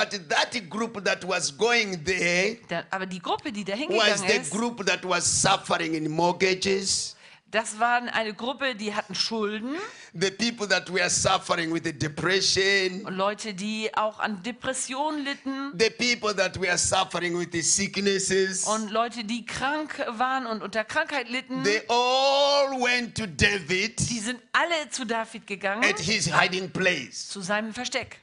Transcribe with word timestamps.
But 0.00 0.28
that 0.30 0.70
group 0.70 1.04
that 1.04 1.22
was 1.28 1.56
going 1.56 2.02
there 2.04 2.56
Da, 2.68 2.84
aber 2.90 3.04
die 3.06 3.18
Gruppe, 3.18 3.52
die 3.52 3.64
da 3.64 3.74
was 3.74 3.80
hingegangen 3.80 4.28
the 4.28 4.34
ist, 4.40 4.50
group 4.50 4.86
that 4.86 5.04
was 5.04 5.24
suffering 5.42 5.94
in 5.94 6.10
mortgages, 6.10 7.16
das 7.50 7.78
waren 7.80 8.08
eine 8.08 8.32
Gruppe, 8.32 8.74
die 8.76 8.94
hatten 8.94 9.14
Schulden 9.14 9.74
the 10.14 10.30
people 10.30 10.66
that 10.68 10.88
were 10.90 11.10
suffering 11.10 11.72
with 11.72 11.82
the 11.84 11.92
depression, 11.92 13.04
und 13.04 13.14
Leute, 13.16 13.52
die 13.52 13.90
auch 13.94 14.20
an 14.20 14.42
Depressionen 14.42 15.24
litten 15.24 15.72
the 15.78 15.90
people 15.90 16.34
that 16.34 16.58
were 16.60 16.78
suffering 16.78 17.36
with 17.38 17.48
the 17.52 17.60
sicknesses. 17.60 18.64
und 18.64 18.90
Leute, 18.90 19.24
die 19.24 19.44
krank 19.44 20.02
waren 20.08 20.46
und 20.46 20.62
unter 20.62 20.84
Krankheit 20.84 21.28
litten. 21.28 21.62
They 21.64 21.82
all 21.88 22.80
went 22.80 23.16
to 23.18 23.26
David 23.26 23.98
Die 24.08 24.20
sind 24.20 24.40
alle 24.52 24.88
zu 24.90 25.04
David 25.04 25.46
gegangen, 25.46 25.84
at 25.84 25.98
his 25.98 26.26
hiding 26.34 26.70
place. 26.70 27.28
zu 27.28 27.42
seinem 27.42 27.74
Versteck. 27.74 28.18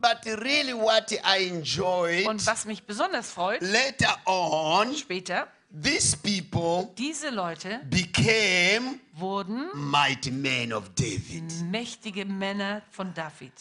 But 0.00 0.24
really, 0.42 0.74
what 0.74 1.12
I 1.24 1.48
enjoyed 1.48 2.26
Und 2.26 2.46
was 2.46 2.64
mich 2.64 2.82
besonders 2.84 3.30
freut, 3.30 3.60
later 3.62 4.16
on, 4.26 4.94
später, 4.94 5.48
these 5.70 6.16
people 6.16 6.92
diese 6.96 7.30
Leute 7.30 7.80
became 7.90 9.00
wurden 9.14 9.68
mighty 9.74 10.30
men 10.30 10.72
of 10.72 10.90
David. 10.94 11.44
mächtige 11.70 12.24
Männer 12.24 12.82
von 12.90 13.12
David. 13.14 13.52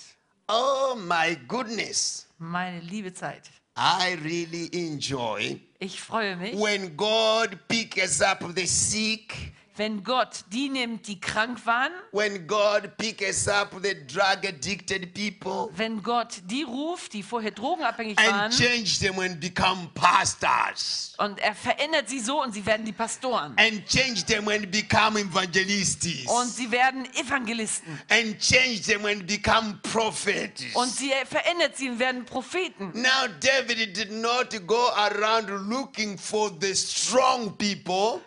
Oh 0.48 0.96
my 0.96 1.36
goodness. 1.48 2.28
Meine 2.38 2.80
liebe 2.82 3.14
Zeit. 3.14 3.50
I 3.78 4.14
really 4.24 4.70
enjoy 4.74 5.60
Ich 5.80 6.00
freue 6.02 6.36
mich, 6.38 6.56
when 6.56 6.96
God 6.96 7.60
picks 7.68 8.22
up 8.22 8.44
the 8.56 8.66
sick, 8.66 9.54
wenn 9.78 10.04
Gott 10.04 10.46
die 10.52 10.70
nimmt, 10.70 11.08
die 11.08 11.20
krank 11.20 11.66
waren, 11.66 11.92
when 12.12 12.48
God 12.48 12.96
picks 12.98 13.48
up 13.48 13.76
the 13.84 13.96
drug 14.08 14.46
addicted 14.48 15.14
people 15.14 15.70
wenn 15.76 16.02
Gott 16.02 16.42
die 16.46 16.64
ruft, 16.64 17.14
die 17.14 17.24
vorher 17.24 17.52
drogenabhängig 17.52 18.18
and 18.18 18.32
waren, 18.32 18.52
change 18.52 19.00
them 19.00 19.20
and 19.20 19.40
become 19.40 19.90
pastors 19.94 21.14
und 21.18 21.40
er 21.40 21.56
verändert 21.56 22.10
sie 22.10 22.20
so 22.20 22.42
und 22.42 22.54
sie 22.54 22.66
werden 22.66 22.86
die 22.86 22.94
Pastoren. 22.94 23.54
and 23.58 23.86
change 23.88 24.26
them 24.26 24.48
and 24.48 24.70
become 24.72 25.20
evangelists 25.20 26.26
Und 26.28 26.50
sie 26.50 26.72
werden 26.72 27.06
Evangelisten. 27.16 28.00
and 28.10 28.40
change 28.40 28.82
them 28.84 29.06
and 29.06 29.26
become 29.28 29.80
prophets. 29.84 30.64
Und 30.74 30.90
sie 30.90 31.12
verändert 31.26 31.78
sie 31.78 31.90
und 31.90 32.00
werden 32.00 32.26
Propheten. 32.26 32.92
Now 32.94 33.28
David 33.40 33.96
did 33.96 34.12
not 34.12 34.50
go 34.68 34.90
around 34.96 35.50
looking 35.70 36.18
for 36.18 36.52
the 36.62 36.74
strong 36.76 37.56
people. 37.58 38.22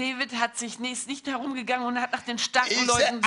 David 0.00 0.32
hat 0.40 0.56
sich 0.56 0.78
nicht, 0.78 1.06
nicht 1.08 1.26
herumgegangen 1.26 1.86
und 1.86 2.00
hat 2.00 2.12
nach 2.12 2.22
den 2.22 2.38
He 2.38 2.42
starken 2.42 2.74
said, 2.74 2.86
Leuten 2.86 3.20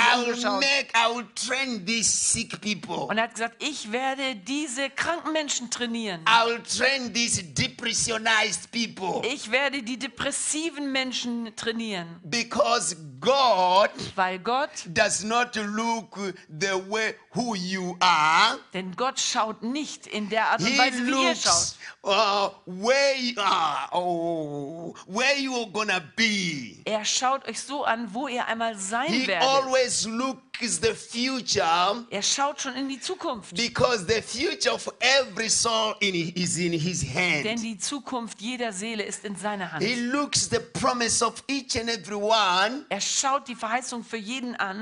people. 2.64 3.06
Und 3.06 3.18
er 3.18 3.26
hat 3.26 3.34
gesagt, 3.34 3.62
ich 3.62 3.92
werde 3.92 4.36
diese 4.36 4.90
kranken 4.90 5.34
Menschen 5.34 5.70
trainieren. 5.70 6.22
I 6.28 6.48
will 6.48 6.62
train 6.64 7.14
these 7.14 7.44
depressionized 7.44 8.72
people. 8.72 9.22
Ich 9.28 9.52
werde 9.52 9.84
die 9.84 10.00
depressiven 10.00 10.92
Menschen 10.92 11.56
trainieren. 11.56 12.20
Because 12.24 12.96
God 13.20 13.92
Weil 14.16 14.40
Gott, 14.40 14.70
does 14.88 15.24
not 15.24 15.56
look 15.56 16.18
the 16.50 16.74
way 16.90 17.16
who 17.36 17.56
you 17.56 17.96
are. 18.00 18.60
denn 18.74 18.96
Gott 18.96 19.20
schaut 19.20 19.62
nicht 19.64 20.08
in 20.08 20.30
der 20.30 20.48
Art 20.48 20.62
und 20.62 20.68
He 20.68 20.78
Weise, 20.78 21.06
wie 21.06 21.12
ihr 21.12 21.36
schaut. 21.36 21.46
looks 21.46 21.78
uh, 22.04 22.50
where 22.66 23.16
you 23.18 23.40
are, 23.40 23.90
oh, 23.92 24.96
where 25.08 25.38
you 25.38 25.56
are 25.56 25.70
gonna 25.72 26.02
be. 26.16 26.63
Er 26.86 27.04
schaut 27.06 27.48
euch 27.48 27.60
so 27.60 27.84
an, 27.84 28.14
wo 28.14 28.28
ihr 28.28 28.46
einmal 28.48 28.78
sein 28.78 29.08
He 29.12 29.28
werdet. 29.28 29.48
always 29.48 30.06
looks 30.06 30.80
the 30.82 30.94
future 30.94 32.06
Er 32.10 32.22
schaut 32.22 32.62
schon 32.62 32.76
in 32.76 32.88
die 32.90 33.00
Zukunft. 33.00 33.56
because 33.56 34.06
the 34.08 34.22
future 34.22 34.74
of 34.74 34.88
every 35.00 35.50
soul 35.50 35.96
in, 36.00 36.14
is 36.36 36.58
in 36.58 36.74
His 36.74 37.02
Denn 37.02 37.46
hand. 37.46 37.64
die 37.64 37.78
Zukunft 37.78 38.42
jeder 38.42 38.72
Seele 38.74 39.04
ist 39.04 39.24
in 39.26 39.36
seiner 39.36 39.72
Hand. 39.72 39.84
He 39.84 39.96
looks 39.96 40.50
the 40.50 40.60
promise 40.60 41.24
of 41.26 41.44
each 41.48 41.78
and 41.80 41.90
every 41.90 42.16
one. 42.16 42.86
Er 42.90 43.02
schaut 43.02 43.48
die 43.48 43.56
Verheißung 43.56 44.04
für 44.04 44.18
jeden 44.18 44.56
an. 44.56 44.82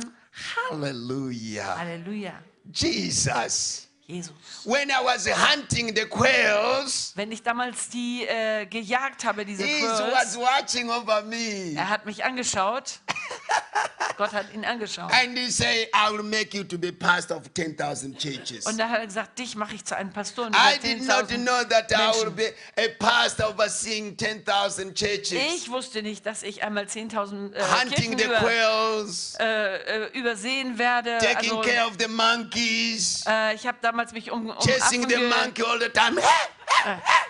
Hallelujah. 0.70 1.78
Halleluja. 1.78 2.34
Jesus. 2.74 3.88
Jesus. 4.12 4.34
When 4.66 4.90
I 4.90 5.04
was 5.04 5.26
hunting 5.28 5.96
the 5.96 6.06
quails, 6.06 7.14
Wenn 7.16 7.32
ich 7.32 7.42
damals 7.42 7.90
die 7.90 8.26
äh, 8.28 8.66
gejagt 8.66 9.24
habe, 9.24 9.46
diese 9.46 9.64
he 9.64 9.84
was 9.84 10.38
watching 10.38 10.90
over 10.90 11.22
me. 11.24 11.74
er 11.76 11.90
hat 11.90 12.06
mich 12.06 12.24
angeschaut. 12.24 13.00
Gott 14.22 14.34
hat 14.34 14.54
ihn 14.54 14.64
angeschaut. 14.64 15.12
And 15.12 15.36
he 15.36 15.50
said, 15.50 15.88
I 15.96 16.12
will 16.12 16.22
make 16.22 16.56
you 16.56 16.64
to 16.64 16.78
be 16.78 16.92
pastor 16.92 17.36
of 17.38 17.52
10,000 17.56 18.20
churches. 18.20 18.68
Und 18.68 18.78
da 18.78 18.88
hat 18.88 19.00
er 19.00 19.08
gesagt, 19.08 19.40
dich 19.40 19.56
mache 19.56 19.74
ich 19.74 19.84
zu 19.84 19.96
einem 19.98 20.12
Pastor 20.14 20.46
und 20.46 20.56
I 20.56 20.76
über 20.76 20.88
did 20.88 21.08
not 21.08 21.32
10.000 21.32 21.38
know 21.44 21.64
that 21.68 21.92
I 21.92 21.96
will 22.20 22.32
Menschen. 22.32 22.36
be 22.36 22.54
a 22.78 22.88
pastor 23.00 23.50
overseeing 23.50 24.16
10,000 24.16 24.94
churches. 24.96 25.32
Ich 25.34 25.72
wusste 25.72 26.04
nicht, 26.04 26.24
dass 26.24 26.44
ich 26.44 26.62
einmal 26.64 26.84
10.000 26.86 27.54
äh, 27.56 27.64
Hunting 27.64 27.90
Kirchen 27.90 28.18
the 28.20 28.26
über, 28.26 28.36
quails, 28.38 29.36
äh, 29.40 30.04
äh, 30.06 30.20
übersehen 30.20 30.78
werde. 30.78 31.18
taking 31.18 31.52
Also, 31.58 31.62
care 31.62 31.88
of 31.88 31.94
the 32.00 32.08
monkeys, 32.08 33.24
äh, 33.28 33.56
ich 33.56 33.66
habe 33.66 33.80
damals 33.82 34.12
mich 34.12 34.32
um, 34.32 34.52
um 34.52 34.56
chasing 34.60 35.04
Affen 35.06 35.10
the 35.10 35.18
monkey 35.18 35.64
all 35.64 35.80
the 35.80 35.90
time. 35.90 36.22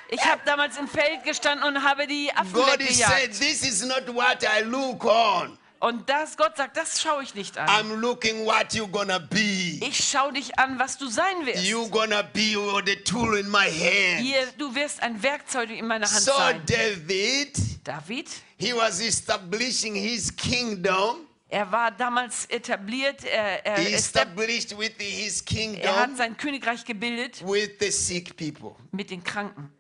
Ich 0.10 0.24
habe 0.26 0.42
damals 0.46 0.78
im 0.78 0.90
Feld 0.90 1.24
gestanden 1.24 1.66
und 1.66 1.82
habe 1.84 2.06
die 2.06 2.30
Affen 2.36 2.52
God 2.52 2.82
is 2.82 2.98
said, 2.98 3.30
weggejagt. 3.30 3.40
This 3.40 3.64
is 3.64 3.86
not 3.86 4.14
what 4.14 4.44
I 4.44 4.62
look 4.64 5.06
on. 5.06 5.58
Und 5.82 6.08
das, 6.08 6.38
Gott 6.38 6.58
sagt, 6.58 6.78
das 6.78 7.02
schaue 7.02 7.24
ich 7.24 7.34
nicht 7.34 7.58
an. 7.58 7.68
I'm 7.68 7.96
looking 7.96 8.46
what 8.46 8.68
you're 8.72 8.88
gonna 8.88 9.18
be. 9.18 9.80
Ich 9.82 9.98
schaue 9.98 10.32
dich 10.32 10.58
an, 10.60 10.78
was 10.78 10.96
du 11.00 11.08
sein 11.08 11.44
wirst. 11.44 11.64
You're 11.64 11.90
gonna 11.90 12.22
be 12.22 12.56
the 12.86 12.96
tool 12.98 13.36
in 13.36 13.50
my 13.50 13.68
hand. 13.68 14.20
Hier, 14.22 14.46
du 14.60 14.74
wirst 14.76 15.02
ein 15.02 15.22
Werkzeug 15.24 15.72
in 15.72 15.88
meiner 15.88 16.06
Hand 16.06 16.22
So 16.22 16.34
sein. 16.34 16.62
David, 16.68 17.58
David, 17.84 18.30
he 18.58 18.74
was 18.76 19.02
establishing 19.02 19.96
his 19.96 20.36
kingdom. 20.36 21.28
er 21.50 21.72
war 21.72 21.90
damals 21.90 22.46
etabliert, 22.46 23.24
er, 23.26 23.66
er, 23.66 23.80
He 23.80 23.88
ist, 23.94 24.16
established 24.16 24.78
with 24.78 24.94
his 25.00 25.44
er 25.82 25.96
hat 25.96 26.16
sein 26.16 26.38
Königreich 26.38 26.86
gebildet 26.86 27.44
with 27.44 27.72
the 27.80 27.92
sick 27.92 28.38
people. 28.38 28.76
mit 28.92 29.10
den 29.10 29.24
Kranken. 29.24 29.72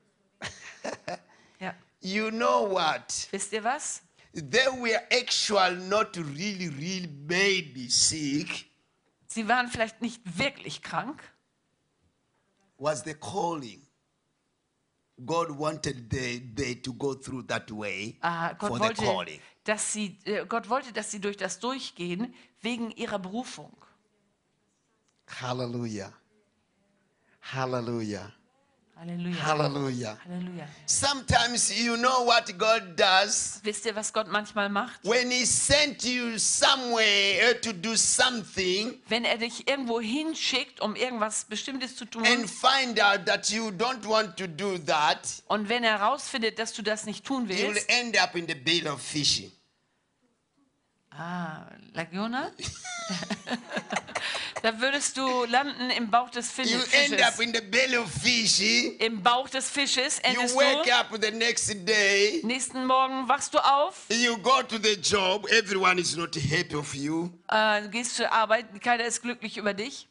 Ja. 1.60 1.76
You 2.00 2.32
know 2.32 2.68
what? 2.68 3.28
Wisst 3.30 3.54
ihr 3.54 3.64
was? 3.64 4.02
They 4.34 4.68
were 4.80 5.02
actually 5.12 5.76
not 5.90 6.16
really, 6.16 6.70
really 6.70 7.08
maybe 7.28 7.90
sick. 7.90 8.66
Sie 9.28 9.48
waren 9.48 9.68
vielleicht 9.68 10.02
nicht 10.02 10.22
wirklich 10.38 10.82
krank, 10.82 11.22
Was 12.78 13.04
the 13.04 13.14
calling? 13.14 13.86
God 15.24 15.52
wanted 15.52 16.10
they, 16.10 16.40
they 16.56 16.76
to 16.82 16.94
go 16.94 17.14
through 17.14 17.44
that 17.48 17.70
way 17.72 18.18
Ah, 18.22 18.54
Gott, 18.58 18.70
for 18.70 18.78
the 18.80 18.86
wollte, 18.86 19.04
calling. 19.04 19.40
dass 19.66 19.94
sie, 19.94 20.18
äh, 20.26 20.46
Gott 20.48 20.68
wollte, 20.70 20.92
dass 20.92 21.12
sie 21.12 21.20
durch 21.20 21.38
das 21.38 21.60
durchgehen 21.60 22.34
wegen 22.62 22.90
ihrer 22.92 23.20
Berufung. 23.20 23.72
Hallelujah. 25.28 26.12
Hallelujah. 27.42 28.32
Halleluja. 29.02 29.44
Hallelujah. 29.44 30.18
Halleluja. 30.28 30.68
Sometimes 30.86 31.72
you 31.76 31.98
know 31.98 32.24
what 32.28 32.56
God 32.56 32.96
does. 32.96 33.60
Wisst 33.64 33.88
ihr, 33.88 33.96
was 33.96 34.14
Gott 34.14 34.28
manchmal 34.28 34.70
macht? 34.70 35.04
When 35.04 35.32
He 35.32 35.44
sent 35.44 36.04
you 36.04 36.38
somewhere 36.38 37.60
to 37.62 37.74
do 37.74 37.96
something 37.96 39.00
Wenn 39.10 39.26
er 39.26 39.38
dich 39.38 39.68
irgendwo 39.68 40.00
hinschickt, 40.00 40.82
um 40.82 40.96
irgendwas 40.96 41.46
Bestimmtes 41.46 41.96
zu 41.96 42.06
tun, 42.06 42.24
and 42.28 42.48
find 42.48 43.02
out 43.02 43.26
that 43.26 43.50
you 43.50 43.70
don't 43.70 44.08
want 44.08 44.38
to 44.38 44.46
do 44.46 44.78
that, 44.86 45.28
und 45.48 45.68
wenn 45.68 45.84
er 45.84 45.98
herausfindet, 45.98 46.60
dass 46.60 46.74
du 46.74 46.84
das 46.84 47.06
nicht 47.08 47.26
tun 47.26 47.50
you 47.50 47.58
will 47.58 47.74
willst, 47.74 47.90
end 47.90 48.22
up 48.22 48.36
in 48.36 48.48
the 48.48 48.54
bed 48.54 48.86
of 48.86 49.02
fishing. 49.02 49.52
ah, 51.10 51.66
Lagiona, 51.94 52.52
da 54.62 54.80
würdest 54.80 55.18
du 55.18 55.46
landen 55.46 55.90
im 55.90 56.10
Bauch 56.12 56.30
des 56.30 56.56
You 56.58 56.64
Fisches. 56.80 56.94
end 56.94 57.22
up 57.22 57.40
in 57.40 57.54
the 57.54 57.62
belly 57.62 57.98
of 57.98 58.10
fish. 58.12 58.60
You 58.60 58.92
Im 59.00 59.22
Bauch 59.24 59.50
des 59.50 59.70
Fisches 59.70 60.20
endest 60.20 60.56
wake 60.56 60.84
du. 60.86 60.92
up 60.94 61.08
the 61.22 61.32
next 61.32 61.68
day. 61.88 62.42
Nächsten 62.44 62.86
Morgen 62.86 63.28
wachst 63.28 63.54
du 63.54 63.60
auf, 63.60 64.06
You 64.10 64.38
go 64.38 64.62
to 64.62 64.78
the 64.78 64.94
job. 65.02 65.48
Everyone 65.50 66.00
is 66.00 66.16
not 66.16 66.36
happy 66.36 66.76
of 66.76 66.94
you. 66.94 67.30
äh, 67.50 67.88
gehst 67.90 68.16
zur 68.16 68.32
Arbeit, 68.32 68.82
keiner 68.82 69.06
ist 69.06 69.22
glücklich 69.22 69.58
über 69.58 69.74
dich. 69.74 70.08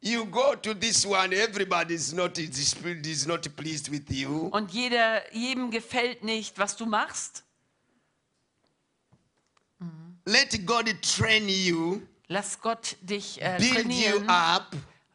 You 0.00 0.26
go 0.26 0.56
to 0.56 0.74
this 0.74 1.06
one. 1.06 1.32
Everybody 1.32 1.94
is 1.94 2.12
not 2.12 2.36
is 2.38 3.26
not 3.26 3.54
pleased 3.56 3.88
with 3.92 4.02
you. 4.08 4.48
Und 4.48 4.72
jeder, 4.72 5.22
jedem 5.32 5.70
gefällt 5.70 6.24
nicht, 6.24 6.58
was 6.58 6.76
du 6.76 6.86
machst. 6.86 7.44
Let 10.24 10.66
God 10.66 10.86
train 11.02 11.48
you, 11.48 12.00
Lass 12.32 12.62
Gott 12.62 12.96
dich 13.02 13.42
äh, 13.42 13.58
build 13.58 13.74
you 13.74 13.82
trainieren, 13.82 14.30
up, 14.30 14.68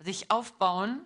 dich 0.05 0.29
aufbauen 0.29 1.03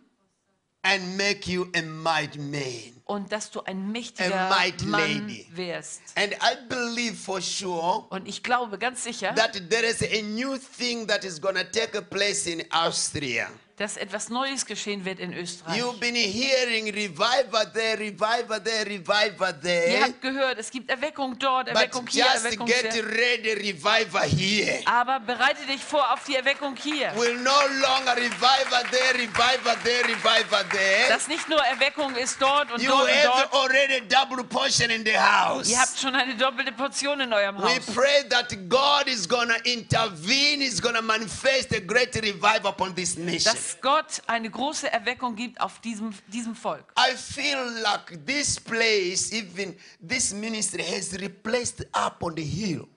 and 0.82 1.16
make 1.18 1.50
you 1.50 1.68
a 1.74 1.82
mighty 1.82 2.38
man. 2.38 3.01
Und 3.12 3.30
dass 3.32 3.52
du 3.52 3.62
ein 3.62 3.92
mächtiger 3.92 4.50
Mann 4.86 5.38
wirst. 5.52 6.02
And 6.16 6.34
I 6.34 6.56
believe 6.70 7.16
for 7.16 7.42
sure 7.42 8.06
Und 8.10 8.26
ich 8.28 8.42
glaube 8.42 8.78
ganz 8.78 9.04
sicher, 9.04 9.36
that 9.36 9.70
there 9.70 9.86
is 9.86 10.02
a 10.02 10.22
new 10.22 10.58
thing 10.58 11.06
that 11.08 11.26
is 11.26 11.40
going 11.42 11.56
to 11.56 11.64
take 11.64 12.02
place 12.04 12.48
in 12.48 12.64
Austria. 12.72 13.50
dass 13.82 13.98
etwas 13.98 14.30
Neues 14.30 14.64
geschehen 14.68 15.06
wird 15.06 15.20
in 15.20 15.34
Österreich. 15.34 15.82
You've 15.82 16.00
been 16.00 16.14
hearing 16.14 16.86
revival 16.94 17.66
there, 17.74 17.98
revival 17.98 18.62
there, 18.64 18.86
revival 18.86 19.56
Ihr 19.56 19.62
there. 19.62 20.02
habt 20.04 20.22
gehört, 20.22 20.60
es 20.60 20.70
gibt 20.70 20.88
Erweckung 20.92 21.40
dort, 21.40 21.66
But 21.66 21.76
Erweckung 21.76 22.06
hier, 22.06 22.26
just 22.32 22.46
Erweckung 22.46 22.68
get 22.68 22.94
hier. 22.94 23.04
ready, 23.04 23.54
revival 23.54 24.22
here. 24.30 24.82
Aber 24.86 25.20
bereite 25.22 25.66
dich 25.66 25.82
vor 25.82 26.14
auf 26.14 26.24
die 26.26 26.36
Erweckung 26.36 26.76
hier. 26.76 27.12
Will 27.16 27.36
no 27.38 27.50
longer 27.82 28.16
revival 28.18 28.84
there, 28.92 29.16
revival 29.16 29.76
there, 29.84 30.04
revival 30.04 30.64
there. 30.70 31.10
Dass 31.10 31.28
nicht 31.28 31.50
nur 31.50 31.60
Erweckung 31.64 32.16
ist 32.16 32.40
dort 32.40 32.72
und 32.72 32.84
You 32.84 32.92
dort 32.92 33.01
have 33.08 33.50
dort. 33.50 33.54
already 33.54 34.02
double 34.08 34.44
portion 34.44 34.92
in 34.92 35.04
the 35.04 35.18
house. 35.18 35.70
Ihr 35.70 35.80
habt 35.80 36.00
schon 36.00 36.16
eine 36.16 36.36
doppelte 36.36 36.72
Portion 36.72 37.20
in 37.22 37.32
eurem 37.34 37.58
We 37.58 37.76
Haus. 37.78 37.86
pray 37.94 38.24
that 38.30 38.50
God 38.70 39.08
is 39.08 39.28
going 39.28 39.50
to 39.50 39.56
intervene, 39.70 40.62
is 40.62 40.82
going 40.82 40.96
to 40.96 41.02
manifest 41.02 41.72
a 41.74 41.80
great 41.80 42.16
revival 42.16 42.70
upon 42.70 42.94
this 42.96 43.18
nation. 43.18 43.54
Dass 43.54 43.78
Gott 43.82 44.22
eine 44.28 44.50
große 44.50 44.92
Erweckung 44.92 45.36
gibt 45.36 45.60
auf 45.62 45.80
diesem, 45.80 46.14
diesem 46.28 46.56
Volk. 46.56 46.86
I 46.98 47.16
feel 47.16 47.58
like 47.82 48.26
this 48.26 48.60
place, 48.60 49.32
even 49.32 49.76
this 50.06 50.34
ministry, 50.34 50.84
has 50.84 51.14
replaced 51.20 51.86
up 51.94 52.22
on 52.24 52.36
the 52.36 52.44
hill. 52.44 52.88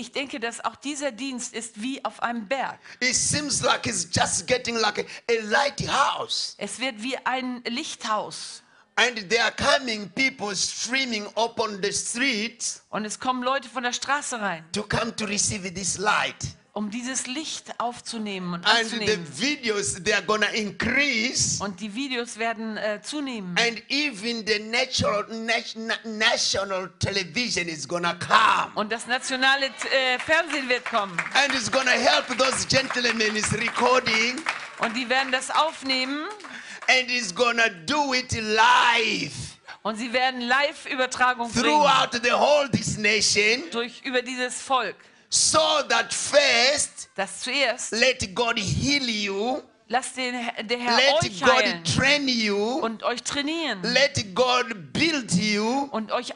Ich 0.00 0.12
denke, 0.12 0.38
dass 0.38 0.64
auch 0.64 0.76
dieser 0.76 1.10
Dienst 1.10 1.52
ist 1.54 1.82
wie 1.82 2.04
auf 2.04 2.22
einem 2.22 2.46
Berg. 2.46 2.78
It 3.00 3.16
seems 3.16 3.62
like 3.62 3.84
it's 3.84 4.06
just 4.12 4.46
getting 4.46 4.76
like 4.76 4.98
a, 5.00 5.02
a 5.32 5.40
lighthouse. 5.42 6.54
Es 6.58 6.78
wird 6.78 7.02
wie 7.02 7.16
ein 7.24 7.64
Lichthaus. 7.66 8.62
And 8.98 9.30
there 9.30 9.44
are 9.44 9.52
coming 9.52 10.08
people 10.10 10.52
streaming 10.56 11.24
up 11.36 11.60
on 11.60 11.80
the 11.80 11.92
streets 11.92 12.82
Und 12.90 13.04
es 13.04 13.20
kommen 13.20 13.44
Leute 13.44 13.68
von 13.68 13.84
der 13.84 13.92
Straße 13.92 14.40
rein, 14.40 14.64
to 14.72 14.82
come 14.82 15.14
to 15.14 15.24
receive 15.24 15.72
this 15.72 15.98
light. 15.98 16.34
um 16.72 16.90
dieses 16.90 17.26
Licht 17.28 17.78
aufzunehmen 17.78 18.54
und 18.54 18.66
And 18.66 18.88
the 18.88 18.94
anzunehmen. 18.96 19.26
videos, 19.38 20.02
they 20.02 20.12
are 20.14 20.22
to 20.22 20.52
increase. 20.52 21.62
Und 21.62 21.80
die 21.80 21.94
Videos 21.94 22.38
werden 22.38 22.76
äh, 22.76 23.00
zunehmen. 23.02 23.56
And 23.58 23.82
even 23.88 24.44
the 24.46 24.58
natural, 24.60 25.24
nation, 25.28 25.92
national 26.04 26.90
television 26.98 27.68
is 27.68 27.86
to 27.86 28.14
come. 28.14 28.70
Und 28.74 28.90
das 28.92 29.06
nationale 29.06 29.66
äh, 29.66 30.18
Fernsehen 30.18 30.68
wird 30.68 30.84
kommen. 30.84 31.16
And 31.34 31.54
it's 31.54 31.70
to 31.86 31.92
help 31.92 32.26
those 32.36 32.66
gentlemen 32.68 33.36
is 33.36 33.52
recording. 33.52 34.40
Und 34.80 34.96
die 34.96 35.08
werden 35.08 35.32
das 35.32 35.50
aufnehmen 35.50 36.26
And 36.88 37.10
going 37.34 37.58
to 37.58 37.68
do 37.86 38.14
it 38.14 38.32
live 38.40 39.32
und 39.82 39.96
sie 39.96 40.12
werden 40.12 40.40
Live-Übertragung 40.40 41.50
bringen 41.50 41.64
throughout 41.64 42.10
the 42.22 42.32
whole 42.32 42.68
this 42.70 42.96
nation. 42.98 43.70
durch, 43.70 44.00
über 44.04 44.22
dieses 44.22 44.60
Volk. 44.60 44.96
So 45.30 45.58
that 45.88 46.12
first, 46.12 47.10
Das 47.14 47.40
zuerst, 47.40 47.92
let 47.92 48.34
God 48.34 48.58
heal 48.58 49.08
you. 49.08 49.62
lasst 49.88 50.16
den, 50.16 50.32
der 50.66 50.78
Herr 50.78 50.96
Let 50.96 51.22
euch 51.22 51.40
God 51.40 51.52
heilen 51.52 51.84
train 51.84 52.28
you. 52.28 52.56
und 52.80 53.02
euch 53.02 53.22
trainieren 53.22 53.82
Let 53.82 54.34
God 54.34 54.92
build 54.92 55.32
you 55.34 55.88
und 55.92 56.10
euch 56.12 56.28
so 56.28 56.34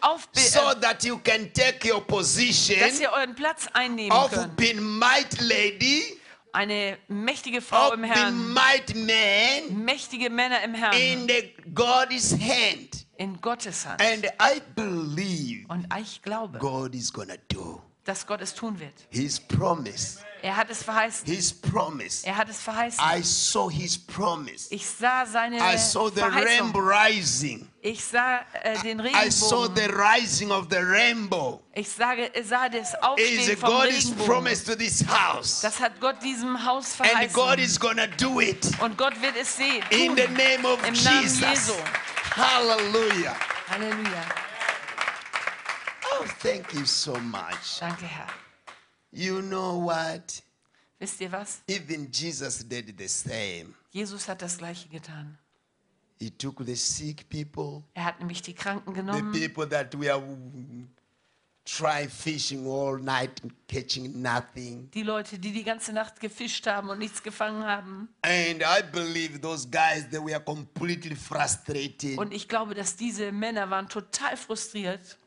aufbauen, 0.61 0.81
that 0.83 1.05
you 1.05 1.19
can 1.19 1.51
take 1.55 1.91
your 1.91 2.01
position 2.07 2.79
dass 2.81 3.01
ihr 3.01 3.11
euren 3.13 3.35
Platz 3.35 3.67
einnehmen 3.73 4.13
of 4.13 4.31
könnt. 4.31 4.57
being 4.57 4.81
might 4.81 5.39
lady, 5.41 6.19
Eine 6.53 6.99
mächtige 7.09 7.63
Frau 7.63 7.89
of 7.89 7.95
im 7.95 8.05
Herrn, 8.05 8.53
man 8.53 9.85
mächtige 9.85 10.29
Männer 10.29 10.63
im 10.63 10.75
Herrn, 10.75 10.95
in 10.95 11.27
the 11.29 11.55
God's 11.75 12.33
hand. 12.33 13.07
in 13.17 13.41
Gottes 13.41 13.87
Hand. 13.87 14.03
And 14.03 14.27
I 14.41 14.61
believe 14.75 15.65
Und 15.69 15.87
ich 16.01 16.21
glaube, 16.23 16.59
God 16.59 16.95
is 16.95 17.13
gonna 17.13 17.37
do 17.49 17.81
dass 18.05 18.27
Gott 18.27 18.41
es 18.41 18.55
tun 18.55 18.79
wird. 18.81 18.95
His 19.11 19.39
promise. 19.41 20.19
Er 20.45 20.57
hat 20.57 20.71
es 20.71 20.83
verheißen. 20.83 21.25
His 21.25 21.53
promise. 21.53 22.27
Er 22.27 22.37
hat 22.37 22.49
es 22.49 22.59
verheißen. 22.61 22.99
I 23.17 23.23
saw 23.23 23.71
His 23.71 23.97
promise. 23.97 24.67
Ich 24.75 24.85
sah 24.85 25.25
seine 25.25 25.59
I 25.59 25.77
saw 25.79 26.09
the 26.11 26.19
Verheißung. 26.21 26.45
rainbow 26.73 26.81
rising. 26.81 27.69
Ich 27.81 28.05
sah 28.05 28.41
äh, 28.65 28.77
den 28.83 28.99
I 29.01 29.31
saw 29.31 29.67
Regenbogen. 29.67 29.77
the 29.77 29.93
rising 29.95 30.51
of 30.51 30.67
the 30.69 30.79
rainbow. 30.79 31.63
Ich 31.75 31.89
sage, 31.89 32.29
sah 32.43 32.69
das 32.69 32.89
It 32.93 32.97
is 32.99 33.03
Aufstehen 33.03 33.57
vom 33.59 33.71
God's 33.71 33.87
Regenbogen. 33.95 34.27
promise 34.27 34.65
to 34.65 34.75
this 34.75 35.05
house. 35.07 35.61
Das 35.61 35.79
hat 35.79 36.01
Gott 36.01 36.21
diesem 36.25 36.65
Haus 36.65 36.99
And 37.01 37.33
God 37.33 37.45
verheißen. 37.45 37.59
is 37.65 37.79
gonna 37.79 38.07
do 38.09 38.41
it 38.41 38.67
Und 38.81 38.99
Gott 38.99 39.15
wird 39.23 39.37
es 39.41 39.57
sehen. 39.57 39.85
in 39.91 40.17
the 40.17 40.27
name 40.27 40.67
of 40.67 40.85
Im 40.85 40.95
Namen 41.05 41.23
Jesus. 41.23 41.41
Jesu. 41.41 41.73
Hallelujah. 42.37 43.37
Halleluja. 43.71 44.25
Oh, 46.23 46.29
thank 46.39 46.73
you 46.73 46.85
so 46.87 47.15
much. 47.17 47.81
Danke, 47.81 48.07
Herr. 48.07 48.29
You 49.11 49.43
know 49.43 49.85
what? 49.87 50.41
Wisst 51.01 51.21
ihr 51.21 51.33
was? 51.33 51.63
Even 51.67 52.09
Jesus 52.13 52.63
did 52.63 52.97
the 52.97 53.09
same. 53.09 53.75
Jesus 53.91 54.29
hat 54.29 54.41
das 54.41 54.57
Gleiche 54.57 54.89
getan. 54.89 55.37
He 56.21 56.31
took 56.31 56.65
the 56.65 56.77
sick 56.77 57.29
people, 57.29 57.83
Er 57.95 58.05
hat 58.05 58.21
nämlich 58.21 58.41
die 58.41 58.55
Kranken 58.55 58.95
the 58.95 59.01
genommen, 59.01 59.33
people 59.33 59.67
that 59.69 59.93
were 59.99 60.23
try 61.65 62.07
fishing 62.07 62.69
all 62.69 62.97
night 62.99 63.43
and 63.43 63.53
catching 63.67 64.23
nothing. 64.23 64.89
die 64.93 65.03
Leute, 65.03 65.41
die 65.41 65.53
die 65.53 65.65
ganze 65.65 65.93
Nacht 65.93 66.21
gefischt 66.21 66.69
haben 66.69 66.89
und 66.91 67.01
nichts 67.01 67.21
gefangen 67.21 67.65
haben. 67.65 68.09
And 68.23 68.63
I 68.63 68.83
believe 68.93 69.41
those 69.41 69.67
guys 69.69 70.09
they 70.09 70.21
were 70.21 70.39
completely 70.39 71.17
frustrated. 71.17 72.17
Und 72.17 72.33
ich 72.33 72.49
glaube, 72.49 72.75
dass 72.75 72.95
diese 72.95 73.33
Männer 73.33 73.69
waren 73.71 73.89
total 73.89 74.37
frustriert. 74.37 75.19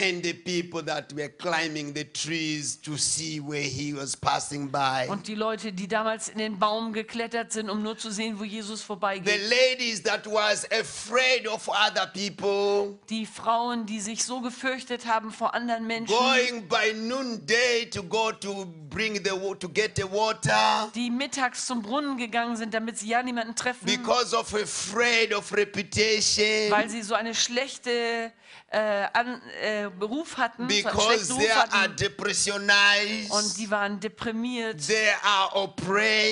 And 0.00 0.22
the 0.22 0.32
people 0.32 0.82
that 0.84 1.12
were 1.12 1.28
climbing 1.28 1.92
the 1.92 2.04
trees 2.04 2.76
to 2.82 2.96
see 2.96 3.40
where 3.40 3.62
he 3.62 3.92
was 3.92 4.16
passing 4.16 4.70
by. 4.70 5.06
Und 5.08 5.26
die 5.26 5.34
Leute, 5.34 5.72
die 5.72 5.88
damals 5.88 6.28
in 6.28 6.38
den 6.38 6.58
Baum 6.58 6.92
geklettert 6.92 7.52
sind, 7.52 7.68
um 7.68 7.82
nur 7.82 7.98
zu 7.98 8.10
sehen, 8.12 8.38
wo 8.38 8.44
Jesus 8.44 8.80
The 8.80 8.86
vorbeigeht. 8.86 9.40
ladies 9.50 10.02
that 10.04 10.24
was 10.26 10.64
afraid 10.70 11.48
of 11.48 11.68
other 11.68 12.06
people. 12.06 12.96
Die 13.10 13.26
Frauen, 13.26 13.86
die 13.86 14.00
sich 14.00 14.22
so 14.24 14.40
gefürchtet 14.40 15.06
haben 15.06 15.32
vor 15.32 15.52
anderen 15.54 15.86
Menschen. 15.86 16.14
Going 16.14 16.68
by 16.68 16.92
noonday 16.94 17.86
to 17.90 18.02
go 18.02 18.30
to 18.30 18.66
bring 18.90 19.16
the 19.24 19.30
to 19.58 19.68
get 19.68 19.96
the 19.96 20.04
water 20.04 20.90
Die 20.94 21.10
mittags 21.10 21.66
zum 21.66 21.82
Brunnen 21.82 22.16
gegangen 22.18 22.56
sind, 22.56 22.72
damit 22.72 22.98
sie 22.98 23.08
ja 23.08 23.22
niemanden 23.22 23.54
treffen. 23.56 23.86
because 23.86 24.34
of 24.36 24.54
afraid 24.54 25.34
of 25.34 25.52
reputation. 25.52 26.70
weil 26.70 26.88
sie 26.88 27.02
so 27.02 27.14
eine 27.14 27.34
schlechte 27.34 28.32
äh, 28.70 29.06
an, 29.12 29.40
äh, 29.62 29.88
Beruf 29.98 30.36
hatten, 30.36 30.66
Because 30.66 31.00
schlechten 31.02 31.38
they 31.38 31.46
Ruf 31.46 31.56
are 31.56 31.70
hatten. 31.82 31.96
depressionized. 31.96 33.30
Und 33.30 33.58
die 33.58 33.70
waren 33.70 34.00
deprimiert, 34.00 34.86
They 34.86 35.08
are 35.22 35.54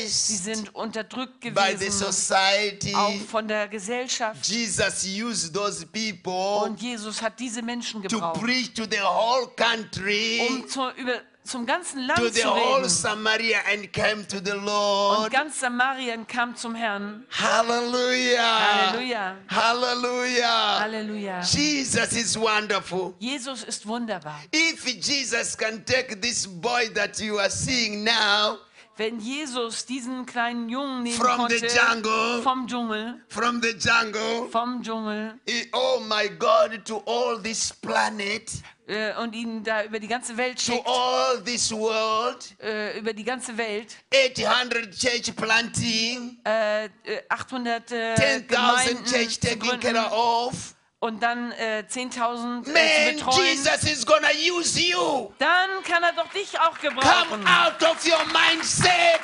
sie 0.08 0.36
sind 0.36 0.74
unterdrückt 0.74 1.40
by 1.40 1.48
the 1.48 1.86
gewesen, 1.86 1.90
society. 2.12 2.94
auch 2.94 3.14
von 3.30 3.48
der 3.48 3.68
Gesellschaft. 3.68 4.46
Jesus 4.46 5.04
used 5.04 5.54
those 5.54 5.86
people 5.86 6.32
Und 6.64 6.80
Jesus 6.80 7.20
hat 7.22 7.38
diese 7.38 7.62
Menschen 7.62 8.02
to 8.02 8.08
gebraucht, 8.08 8.40
preach 8.40 8.74
to 8.74 8.84
the 8.84 9.00
whole 9.00 9.48
country, 9.56 10.46
um 10.48 10.68
zu, 10.68 10.90
über, 10.96 11.20
zum 11.46 11.64
ganzen 11.66 12.06
Land 12.06 12.18
to 12.18 12.28
the 12.28 12.40
zu 12.40 12.48
reden. 12.50 12.88
Samaria, 12.88 13.58
and 13.72 13.92
came 13.92 14.26
to 14.26 14.38
the 14.44 14.52
Und 14.52 14.64
Lord. 14.64 15.32
ganz 15.32 15.60
Samarien 15.60 16.26
kam 16.26 16.54
zum 16.56 16.74
Herrn. 16.74 17.24
Hallelujah. 17.30 18.92
Halleluja. 18.92 19.36
Hallelujah. 19.48 20.80
Halleluja. 20.80 21.40
Jesus 21.40 22.12
is 22.12 22.36
wonderful. 22.38 23.14
Jesus 23.18 23.62
ist 23.64 23.86
wunderbar. 23.86 24.40
If 24.52 24.84
Jesus 24.86 25.56
can 25.56 25.84
take 25.84 26.20
this 26.20 26.46
boy 26.46 26.88
that 26.94 27.18
you 27.20 27.38
are 27.38 27.50
seeing 27.50 28.04
now 28.04 28.58
Wenn 28.98 29.20
Jesus 29.20 29.84
diesen 29.84 30.24
kleinen 30.24 30.70
Jungen 30.70 31.02
nehmen 31.02 31.16
From 31.16 31.48
the 31.50 31.58
konnte, 31.60 31.66
jungle. 31.66 32.42
vom 32.42 32.66
Dschungel, 32.66 33.20
from 33.28 33.60
the 33.62 33.74
jungle, 33.78 34.48
vom 34.50 34.82
Dschungel, 34.82 35.38
eh, 35.46 35.66
oh 35.72 36.00
my 36.00 36.30
God, 36.38 36.82
to 36.86 37.02
all 37.04 37.38
this 37.42 37.74
planet, 37.74 38.50
äh, 38.86 39.12
und 39.16 39.34
ihn 39.34 39.62
da 39.62 39.84
über 39.84 39.98
die 39.98 40.08
ganze 40.08 40.34
Welt 40.38 40.56
to 40.64 40.72
schickt, 40.72 40.86
all 40.86 41.42
this 41.44 41.70
world, 41.72 42.54
äh, 42.62 42.98
über 42.98 43.12
die 43.12 43.24
ganze 43.24 43.54
Welt, 43.58 43.96
800 44.14 44.90
church 44.98 45.36
planting, 45.36 46.38
äh, 46.46 46.86
äh, 46.86 46.88
800 47.28 47.92
äh, 47.92 48.14
10,000 48.14 48.48
Gemeinden 48.48 49.04
church 49.04 49.40
zu 49.40 49.48
taking 49.48 49.78
care 49.78 50.10
of. 50.10 50.74
Und 51.06 51.22
dann 51.22 51.52
äh, 51.52 51.84
10.000 51.88 52.66
äh, 52.66 52.72
Man, 52.72 53.16
betreuen, 53.16 53.46
Jesus 53.46 53.84
is 53.84 54.04
gonna 54.04 54.28
use 54.52 54.78
you. 54.80 55.32
dann 55.38 55.82
kann 55.84 56.02
er 56.02 56.12
doch 56.12 56.28
dich 56.32 56.58
auch 56.58 56.76
Come 56.78 56.94
gebrauchen. 56.94 57.46
out 57.46 57.82
of 57.82 58.04
your 58.04 58.24
mindset. 58.26 59.20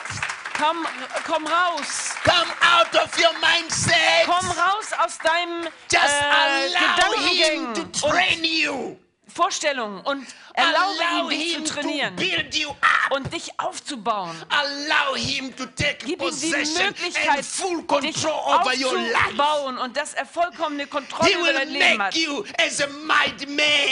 Komm, 0.56 0.86
komm 1.26 1.46
raus. 1.46 2.14
Come 2.24 2.52
out 2.60 2.94
of 3.02 3.10
your 3.18 3.32
mindset. 3.40 3.94
Komm 4.26 4.48
raus 4.50 4.92
aus 5.04 5.18
deinem 5.18 5.62
Just 5.90 6.04
äh, 6.04 6.24
allow 6.24 7.26
him 7.26 7.38
Gedankengängen 7.40 7.74
to 7.74 7.80
und 7.82 8.00
train 8.00 8.44
you. 8.44 8.96
Vorstellungen 9.34 10.00
und 10.02 10.26
erlaube 10.54 11.00
Allow 11.10 11.30
ihm, 11.30 11.38
dich 11.38 11.52
him 11.54 11.66
zu 11.66 11.74
to 11.74 11.80
trainieren 11.80 12.16
build 12.16 12.54
you 12.54 12.70
up. 12.70 13.10
und 13.10 13.32
dich 13.32 13.50
aufzubauen. 13.58 14.36
Allow 14.48 15.16
him 15.16 15.54
to 15.56 15.66
take 15.66 15.96
Gib 16.00 16.08
ihm 16.08 16.08
die 16.08 16.16
possession 16.16 16.86
Möglichkeit, 16.86 17.28
and 17.36 17.44
full 17.44 17.76
dich 17.78 17.86
control 18.22 18.32
over 18.60 18.72
your 18.76 18.94
life. 18.98 19.16
aufzubauen 19.26 19.78
und 19.78 19.96
dass 19.96 20.14
er 20.14 20.26
vollkommene 20.26 20.86
Kontrolle 20.86 21.32
über 21.32 21.52
dein 21.52 21.68
Leben 21.70 22.02
hat. 22.02 22.14
you 22.14 22.44
as 22.64 22.80
a 22.80 22.86
mighty 22.88 23.46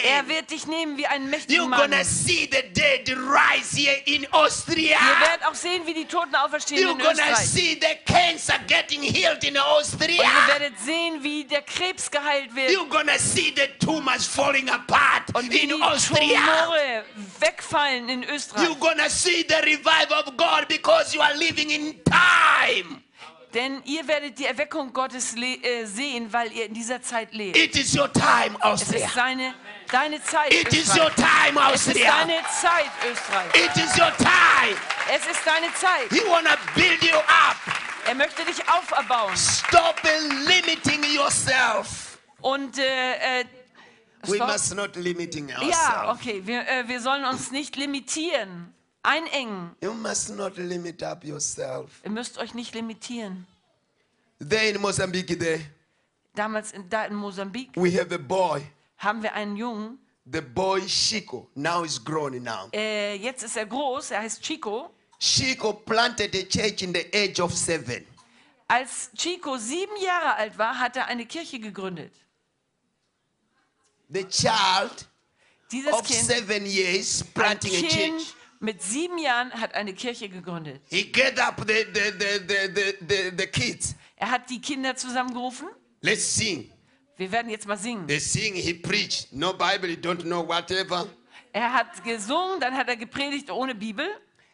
Er 0.05 0.27
wird 0.29 0.51
dich 0.51 0.67
nehmen 0.67 0.97
wie 0.97 1.07
einen 1.07 1.29
mächtigen 1.31 1.65
You're 1.65 1.69
Mann. 1.69 1.91
gonna 1.91 2.05
see 2.05 2.49
the 2.53 2.63
dead 2.73 3.09
rise 3.17 3.77
here 3.77 3.97
in 4.07 4.27
Austria. 4.33 4.99
Ihr 4.99 5.21
werdet 5.29 5.47
auch 5.47 5.55
sehen, 5.55 5.87
wie 5.87 5.95
die 5.95 6.05
Toten 6.07 6.35
auferstehen 6.35 6.81
You're 6.87 6.93
in 6.93 6.99
gonna 6.99 7.11
Österreich. 7.13 7.37
see 7.49 7.81
the 7.81 8.13
cancer 8.13 8.55
getting 8.67 9.03
healed 9.03 9.43
in 9.45 9.57
Und 9.57 9.63
Austria. 9.63 10.23
ihr 10.23 10.49
werdet 10.61 10.79
sehen, 10.81 11.23
wie 11.23 11.45
der 11.45 11.63
Krebs 11.63 12.11
geheilt 12.11 12.55
wird 12.55 12.71
You're 12.71 12.89
gonna 12.89 13.19
see 13.19 13.53
the 13.57 13.69
tumors 13.85 14.27
falling 14.27 14.69
apart 14.71 15.23
und 15.35 15.51
wie 15.53 15.59
in 15.59 15.69
die 15.71 15.83
Austria. 15.83 16.41
Tumore 16.65 17.05
wegfallen 17.39 18.09
in 18.09 18.25
Österreich. 18.25 18.65
You're 18.65 18.79
gonna 18.79 19.09
see 19.09 19.45
the 19.49 19.57
revival 19.65 20.19
of 20.27 20.37
God 20.37 20.67
because 20.69 21.15
you 21.15 21.23
are 21.23 21.35
living 21.37 21.71
in 21.71 22.01
time. 22.05 23.03
Denn 23.55 23.83
ihr 23.85 24.07
werdet 24.07 24.39
die 24.39 24.47
Erweckung 24.47 24.93
Gottes 24.93 25.35
äh, 25.37 25.85
sehen, 25.85 26.33
weil 26.33 26.53
ihr 26.53 26.67
in 26.67 26.75
dieser 26.75 27.03
Zeit 27.03 27.33
lebt. 27.35 27.57
It 27.57 27.75
is 27.77 27.97
your 27.97 28.13
time, 28.13 28.55
Es 28.59 28.63
Austria. 28.63 29.07
ist 29.07 29.15
seine, 29.15 29.55
deine 29.91 30.23
Zeit, 30.23 30.55
It 30.55 30.73
is 30.73 30.97
your 30.97 31.07
Österreich. 31.09 31.15
time, 31.17 31.61
Es 31.75 31.81
ist 31.81 31.89
Austria. 31.89 32.11
deine 32.21 32.39
Zeit, 32.61 32.91
Österreich. 33.11 33.55
It 33.55 33.77
is 33.85 33.99
your 33.99 34.13
time. 34.19 34.77
Es 35.13 35.27
ist 35.27 35.41
deine 35.45 35.75
Zeit. 35.75 36.11
He 36.11 36.21
wanna 36.29 36.57
build 36.77 37.03
you 37.03 37.17
up. 37.17 37.57
Er 38.07 38.15
möchte 38.15 38.45
dich 38.45 38.57
auferbauen. 38.69 39.37
Stop 39.37 39.97
limiting 40.47 41.03
yourself. 41.13 42.19
Und 42.41 42.79
äh, 42.79 43.41
äh, 43.41 43.45
We 44.27 44.37
stop. 44.37 44.49
must 44.49 44.75
not 44.75 44.97
limiting 44.97 45.49
ja, 45.49 45.59
ourselves. 45.61 46.21
okay, 46.21 46.43
wir, 46.47 46.67
äh, 46.69 46.87
wir 46.89 47.01
sollen 47.01 47.25
uns 47.25 47.51
nicht 47.51 47.77
limitieren, 47.77 48.75
einengen. 49.03 49.75
You 49.83 49.93
must 49.95 50.35
not 50.37 50.57
limit 50.57 51.03
up 51.03 51.25
yourself. 51.25 52.01
Ihr 52.05 52.11
müsst 52.11 52.39
euch 52.39 52.53
nicht 52.55 52.75
limitieren. 52.75 53.47
There 54.39 54.69
in 54.69 54.81
Mozambique, 54.81 55.39
there 55.39 55.61
Damals 56.35 56.73
in, 56.73 56.89
da 56.89 57.05
in 57.07 57.15
Mosambik 57.15 57.71
we 57.77 57.91
have 57.99 58.15
a 58.15 58.19
boy. 58.19 58.63
haben 58.99 59.23
wir 59.23 59.35
einen 59.35 59.57
Jungen, 59.57 59.99
The 60.31 60.41
boy 60.41 60.81
Chico 60.87 61.49
now 61.55 61.83
is 61.83 62.03
grown 62.03 62.43
now. 62.43 62.69
äh, 62.73 63.17
jetzt 63.17 63.43
ist 63.43 63.57
er 63.57 63.67
groß, 63.67 64.13
er 64.13 64.21
heißt 64.21 64.41
Chico. 64.43 64.91
Chico 65.19 65.73
planted 65.73 66.35
a 66.35 66.43
church 66.45 66.83
in 66.83 66.95
the 66.95 67.05
age 67.13 67.41
of 67.41 67.53
seven. 67.55 68.07
Als 68.69 69.11
Chico 69.17 69.57
sieben 69.59 69.97
Jahre 70.01 70.37
alt 70.37 70.57
war, 70.57 70.79
hat 70.79 70.97
er 70.97 71.07
eine 71.07 71.27
Kirche 71.27 71.59
gegründet. 71.59 72.13
The 74.13 74.25
child 74.25 75.09
Dieses 75.71 75.93
of 75.93 76.03
Kind, 76.05 76.25
seven 76.25 76.67
years 76.67 77.23
planting 77.35 77.73
a 77.73 77.89
Kind 77.89 78.19
church. 78.21 78.35
mit 78.61 78.83
sieben 78.83 79.19
Jahren 79.19 79.53
hat 79.53 79.75
eine 79.75 79.95
Kirche 79.95 80.29
gegründet. 80.29 80.81
He 80.91 81.05
get 81.13 81.39
up 81.39 81.57
the, 81.67 81.85
the, 81.93 82.13
the, 82.19 82.41
the, 82.75 82.95
the, 83.07 83.37
the, 83.37 83.47
kids. 83.47 83.95
Er 84.17 84.31
hat 84.31 84.51
die 84.51 84.61
Kinder 84.61 84.97
zusammengerufen. 84.97 85.69
Let's 86.03 86.35
sing. 86.35 86.71
Wir 87.17 87.31
werden 87.31 87.51
jetzt 87.51 87.67
mal 87.67 87.77
singen. 87.79 88.07
They 88.09 88.19
sing, 88.19 88.55
he 88.55 88.75
preached. 88.75 89.33
No 89.33 89.53
Bible, 89.53 89.91
don't 89.97 90.23
know 90.23 90.47
whatever. 90.47 91.07
Er 91.53 91.73
hat 91.73 92.03
gesungen, 92.05 92.61
dann 92.61 92.75
hat 92.77 92.89
er 92.89 92.97
gepredigt 92.97 93.51
ohne 93.51 93.75
Bibel. 93.75 94.09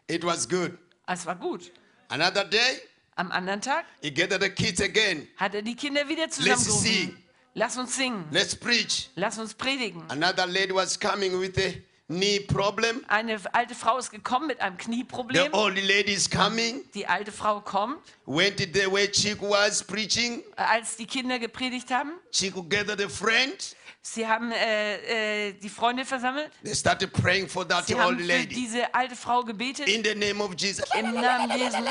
It 0.07 0.23
was 0.23 0.47
good. 0.47 0.77
Es 1.07 1.25
war 1.25 1.35
gut. 1.35 1.71
Another 2.09 2.43
day, 2.45 2.81
Am 3.15 3.31
anderen 3.31 3.61
Tag 3.61 3.85
he 4.01 4.11
gathered 4.11 4.41
the 4.43 4.49
kids 4.49 4.81
again. 4.81 5.27
hat 5.37 5.55
er 5.55 5.61
die 5.63 5.75
Kinder 5.75 6.07
wieder 6.07 6.23
Let's 6.23 6.35
zusammengerufen. 6.35 6.85
sing. 6.85 7.23
Lass 7.57 7.75
uns 7.75 7.95
singen. 7.95 8.25
Let's 8.29 8.55
preach. 8.55 9.09
Lass 9.15 9.39
uns 9.39 9.55
predigen. 9.55 10.03
Another 10.09 10.45
lady 10.45 10.71
was 10.71 10.99
coming 10.99 11.39
with 11.41 11.57
a 11.57 11.73
knee 12.07 12.39
problem. 12.39 13.03
Eine 13.07 13.39
alte 13.51 13.73
Frau 13.73 13.97
ist 13.97 14.11
gekommen 14.11 14.45
mit 14.45 14.61
einem 14.61 14.77
The 14.77 14.85
Knieproblem. 14.85 15.51
old 15.55 15.75
lady 15.75 16.13
is 16.13 16.29
coming. 16.29 16.83
Die 16.93 17.07
alte 17.07 17.31
Frau 17.31 17.59
kommt. 17.61 17.97
Went 18.27 18.59
the 18.59 18.91
way 18.91 19.07
Chico 19.11 19.49
was 19.49 19.83
preaching. 19.83 20.43
Als 20.55 20.97
die 20.97 21.07
Kinder 21.07 21.39
gepredigt 21.39 21.89
haben, 21.89 22.11
Chico 22.31 22.61
gathered 22.61 23.01
a 23.01 23.09
friend. 23.09 23.75
sie 24.03 24.27
haben 24.27 24.51
äh, 24.51 25.47
äh, 25.47 25.53
die 25.53 25.69
Freunde 25.69 26.05
versammelt. 26.05 26.51
They 26.63 26.75
started 26.75 27.11
praying 27.11 27.49
for 27.49 27.67
that 27.67 27.87
Sie 27.87 27.95
old 27.95 28.03
haben 28.03 28.19
für 28.19 28.25
lady. 28.25 28.53
diese 28.53 28.93
alte 28.93 29.15
Frau 29.15 29.41
gebetet. 29.41 29.87
In 29.87 30.03
the 30.03 30.13
name 30.13 30.43
of 30.43 30.53
Jesus. 30.55 30.85
Im 30.93 31.11
Namen 31.11 31.49
Jesu. 31.57 31.77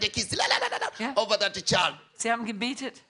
The 0.00 0.10
Yeah. 0.98 1.14
Over 1.16 1.38
that 1.38 1.54
child. 1.64 1.94
Sie 2.14 2.30
haben 2.30 2.44
gebetet. 2.44 3.00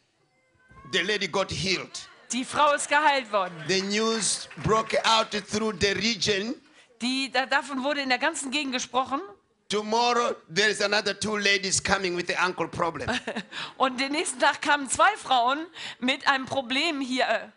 The 0.92 1.02
lady 1.02 1.28
got 1.28 1.50
healed. 1.50 2.08
Die 2.32 2.44
Frau 2.44 2.74
ist 2.74 2.88
geheilt 2.88 3.30
worden. 3.32 3.54
The 3.68 3.82
news 3.82 4.48
broke 4.62 4.96
out 5.04 5.30
through 5.30 5.74
the 5.80 5.92
region. 5.92 6.54
Die, 7.00 7.30
da, 7.32 7.46
davon 7.46 7.82
wurde 7.82 8.00
in 8.02 8.08
der 8.08 8.18
ganzen 8.18 8.50
Gegend 8.50 8.72
gesprochen. 8.72 9.20
Tomorrow, 9.68 10.34
there 10.52 10.68
is 10.68 10.80
another 10.80 11.18
two 11.18 11.36
ladies 11.36 11.80
coming 11.82 12.16
with 12.16 12.26
the 12.26 12.36
ankle 12.36 12.68
problem. 12.68 13.08
Und 13.76 14.00
den 14.00 14.12
nächsten 14.12 14.40
Tag 14.40 14.60
kamen 14.60 14.88
zwei 14.88 15.16
Frauen 15.16 15.66
mit 16.00 16.26
einem 16.26 16.46
Problem 16.46 17.00
hier. 17.00 17.52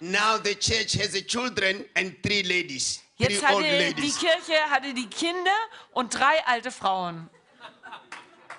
now 0.00 0.38
the 0.38 0.54
church 0.54 0.94
has 0.94 1.14
a 1.14 1.22
children 1.22 1.84
and 1.96 2.16
three 2.22 2.42
ladies. 2.42 3.02
Three 3.18 3.34
Jetzt 3.34 3.42
hatte 3.42 3.94
die. 3.94 4.12
Kirche 4.12 4.70
hatte 4.70 4.94
die 4.94 5.08
Kinder 5.08 5.50
und 5.92 6.14
drei 6.14 6.44
alte 6.46 6.70
Frauen. 6.70 7.28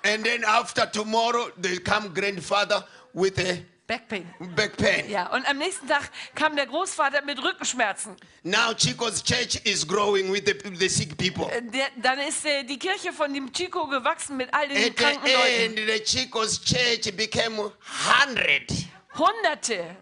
And 0.02 0.24
then 0.24 0.44
after 0.44 0.86
tomorrow, 0.86 1.50
they 1.60 1.78
come 1.78 2.10
grandfather 2.12 2.84
with 3.12 3.38
a 3.38 3.62
Backpain. 3.90 4.24
back 4.54 4.76
pain. 4.76 5.10
Ja, 5.10 5.32
und 5.34 5.44
am 5.48 5.58
nächsten 5.58 5.88
Tag 5.88 6.10
kam 6.36 6.54
der 6.54 6.66
Großvater 6.66 7.22
mit 7.24 7.42
Rückenschmerzen. 7.42 8.14
Now 8.44 8.72
Chico's 8.72 9.20
church 9.20 9.60
is 9.64 9.84
growing 9.84 10.32
with 10.32 10.44
the, 10.46 10.54
the 10.78 10.88
sick 10.88 11.16
people. 11.18 11.50
Äh, 11.52 11.60
Der, 11.62 11.88
dann 12.00 12.20
ist 12.20 12.44
äh, 12.44 12.62
die 12.62 12.78
Kirche 12.78 13.12
von 13.12 13.34
dem 13.34 13.52
Chico 13.52 13.88
gewachsen 13.88 14.36
mit 14.36 14.48
all 14.54 14.68
den 14.68 14.76
At 14.76 14.84
the 14.84 14.90
kranken 14.92 15.26
end, 15.26 15.76
Leuten. 15.76 15.88
the 15.88 16.04
Chico's 16.04 16.60
church 16.62 17.12
became 17.16 17.72
100. 18.28 18.70
Hunderte 19.18 19.96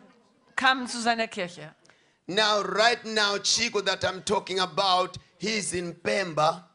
kamen 0.55 0.87
zu 0.87 1.01
seiner 1.01 1.27
Kirche. 1.27 1.75
Now, 2.27 2.61
right 2.61 3.03
now, 3.07 3.39
Chico 3.39 3.81
that 3.81 4.05
I'm 4.05 4.23
talking 4.23 4.61
about, 4.61 5.17
he's 5.39 5.73
in 5.73 5.95
Pemba. 5.95 6.68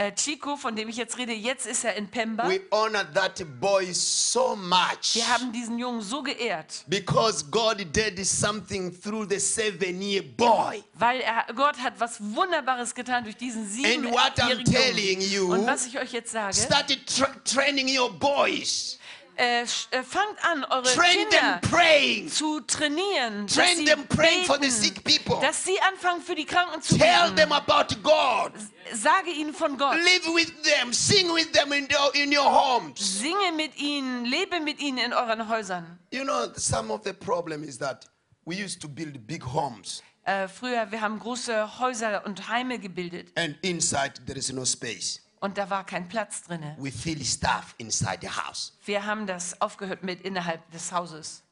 Äh, 0.00 0.14
Chico, 0.14 0.56
von 0.56 0.74
dem 0.74 0.88
ich 0.88 0.96
jetzt 0.96 1.18
rede, 1.18 1.34
jetzt 1.34 1.66
ist 1.66 1.84
er 1.84 1.94
in 1.94 2.08
Pemba. 2.08 2.48
We 2.48 2.62
honor 2.70 3.04
that 3.12 3.44
boy 3.60 3.92
so 3.92 4.56
much 4.56 5.14
Wir 5.14 5.28
haben 5.28 5.52
diesen 5.52 5.78
Jungen 5.78 6.00
so 6.00 6.22
geehrt, 6.22 6.84
because 6.86 7.44
God 7.50 7.84
did 7.94 8.26
something 8.26 8.98
through 8.98 9.28
the 9.28 9.38
seven 9.38 10.00
year 10.00 10.22
boy. 10.22 10.82
weil 10.94 11.20
er, 11.20 11.44
Gott 11.54 11.76
hat 11.76 12.00
was 12.00 12.18
Wunderbares 12.18 12.94
getan 12.94 13.24
durch 13.24 13.36
diesen 13.36 13.60
And 13.60 14.10
what 14.10 14.38
I'm 14.38 14.56
siebenjährigen 14.56 14.72
telling 14.72 15.20
you, 15.20 15.42
Jungen. 15.42 15.60
Und 15.60 15.66
was 15.66 15.84
ich 15.84 15.98
euch 15.98 16.12
jetzt 16.12 16.32
sage, 16.32 16.56
started 16.56 17.06
tra 17.06 17.26
training 17.44 17.94
your 17.94 18.10
boys, 18.10 18.98
äh, 19.40 19.62
äh, 19.62 20.02
fangt 20.02 20.36
an, 20.44 20.64
eure 20.64 20.82
train 20.84 21.28
Kinder 21.28 21.60
them 21.60 21.70
praying, 21.70 22.28
zu 22.28 22.60
trainieren, 22.60 23.46
dass 23.46 23.54
train 23.56 23.76
sie, 23.78 23.84
them 23.86 24.06
praying 24.06 24.44
for 24.44 24.56
the 24.56 24.60
beten, 24.68 24.70
sick 24.70 25.02
people, 25.04 25.40
dass 25.40 25.64
sie 25.64 25.80
anfangen 25.80 26.20
für 26.22 26.34
die 26.34 26.44
Kranken 26.44 26.82
zu 26.82 26.98
tell 26.98 27.22
beten. 27.24 27.36
them 27.36 27.52
about 27.52 27.94
God, 28.02 28.52
Sage 28.92 29.30
ihnen 29.30 29.54
von 29.54 29.78
Gott. 29.78 29.94
live 29.96 30.26
with 30.34 30.52
them, 30.62 30.92
sing 30.92 31.32
with 31.34 31.50
them 31.52 31.72
in 31.72 31.88
your, 31.90 32.14
in. 32.14 32.96
Singe 32.96 33.52
mit 33.56 33.76
ihnen, 33.78 34.24
lebe 34.26 34.60
mit 34.60 34.78
ihnen 34.80 34.98
in 34.98 35.12
euren 35.12 35.48
Häusern. 35.48 35.98
You 36.10 36.24
know, 36.24 36.52
some 36.56 36.92
of 36.92 37.02
the 37.04 37.12
problem 37.14 37.64
is 37.64 37.78
that 37.78 38.06
we 38.44 38.56
used 38.62 38.80
to 38.82 38.88
build 38.88 39.26
big 39.26 39.42
homes, 39.42 40.02
Äh, 40.24 40.48
früher, 40.48 40.90
wir 40.90 41.00
haben 41.00 41.18
große 41.18 41.78
Häuser 41.80 42.26
und 42.26 42.48
Heime 42.48 42.78
gebildet 42.78 43.28
and 43.36 43.56
inside 43.62 44.12
there 44.26 44.38
is 44.38 44.52
no 44.52 44.66
space. 44.66 45.18
Und 45.40 45.58
da 45.58 45.68
war 45.70 45.84
kein 45.84 46.08
Platz 46.08 46.42
drin. 46.42 46.62
We 46.78 46.92
fill 46.92 47.24
stuff 47.24 47.74
inside 47.78 48.18
the 48.22 48.28
house. 48.30 48.72
Wir 48.84 49.04
haben 49.04 49.26
das 49.26 49.60
aufgehört 49.60 50.02
mit 50.02 50.22
innerhalb 50.22 50.70
des 50.70 50.92
Hauses. 50.92 51.42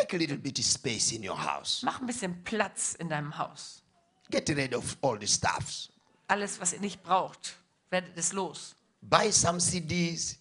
Make 0.00 0.16
a 0.16 0.18
little 0.18 0.38
bit 0.38 0.58
of 0.58 0.64
space 0.64 1.12
in 1.12 1.28
your 1.28 1.38
house. 1.38 1.82
Mach 1.82 2.00
ein 2.00 2.06
bisschen 2.06 2.42
Platz 2.44 2.94
in 2.94 3.08
deinem 3.08 3.36
Haus. 3.36 3.82
Get 4.30 4.48
rid 4.48 4.74
of 4.74 4.96
all 5.02 5.18
the 5.20 5.26
stuffs. 5.26 5.90
Alles, 6.28 6.58
was 6.60 6.72
ihr 6.72 6.80
nicht 6.80 7.02
braucht, 7.02 7.56
werdet 7.90 8.16
es 8.16 8.32
los. 8.32 8.74
Buy 9.02 9.30
some 9.30 9.58
CDs, 9.58 10.38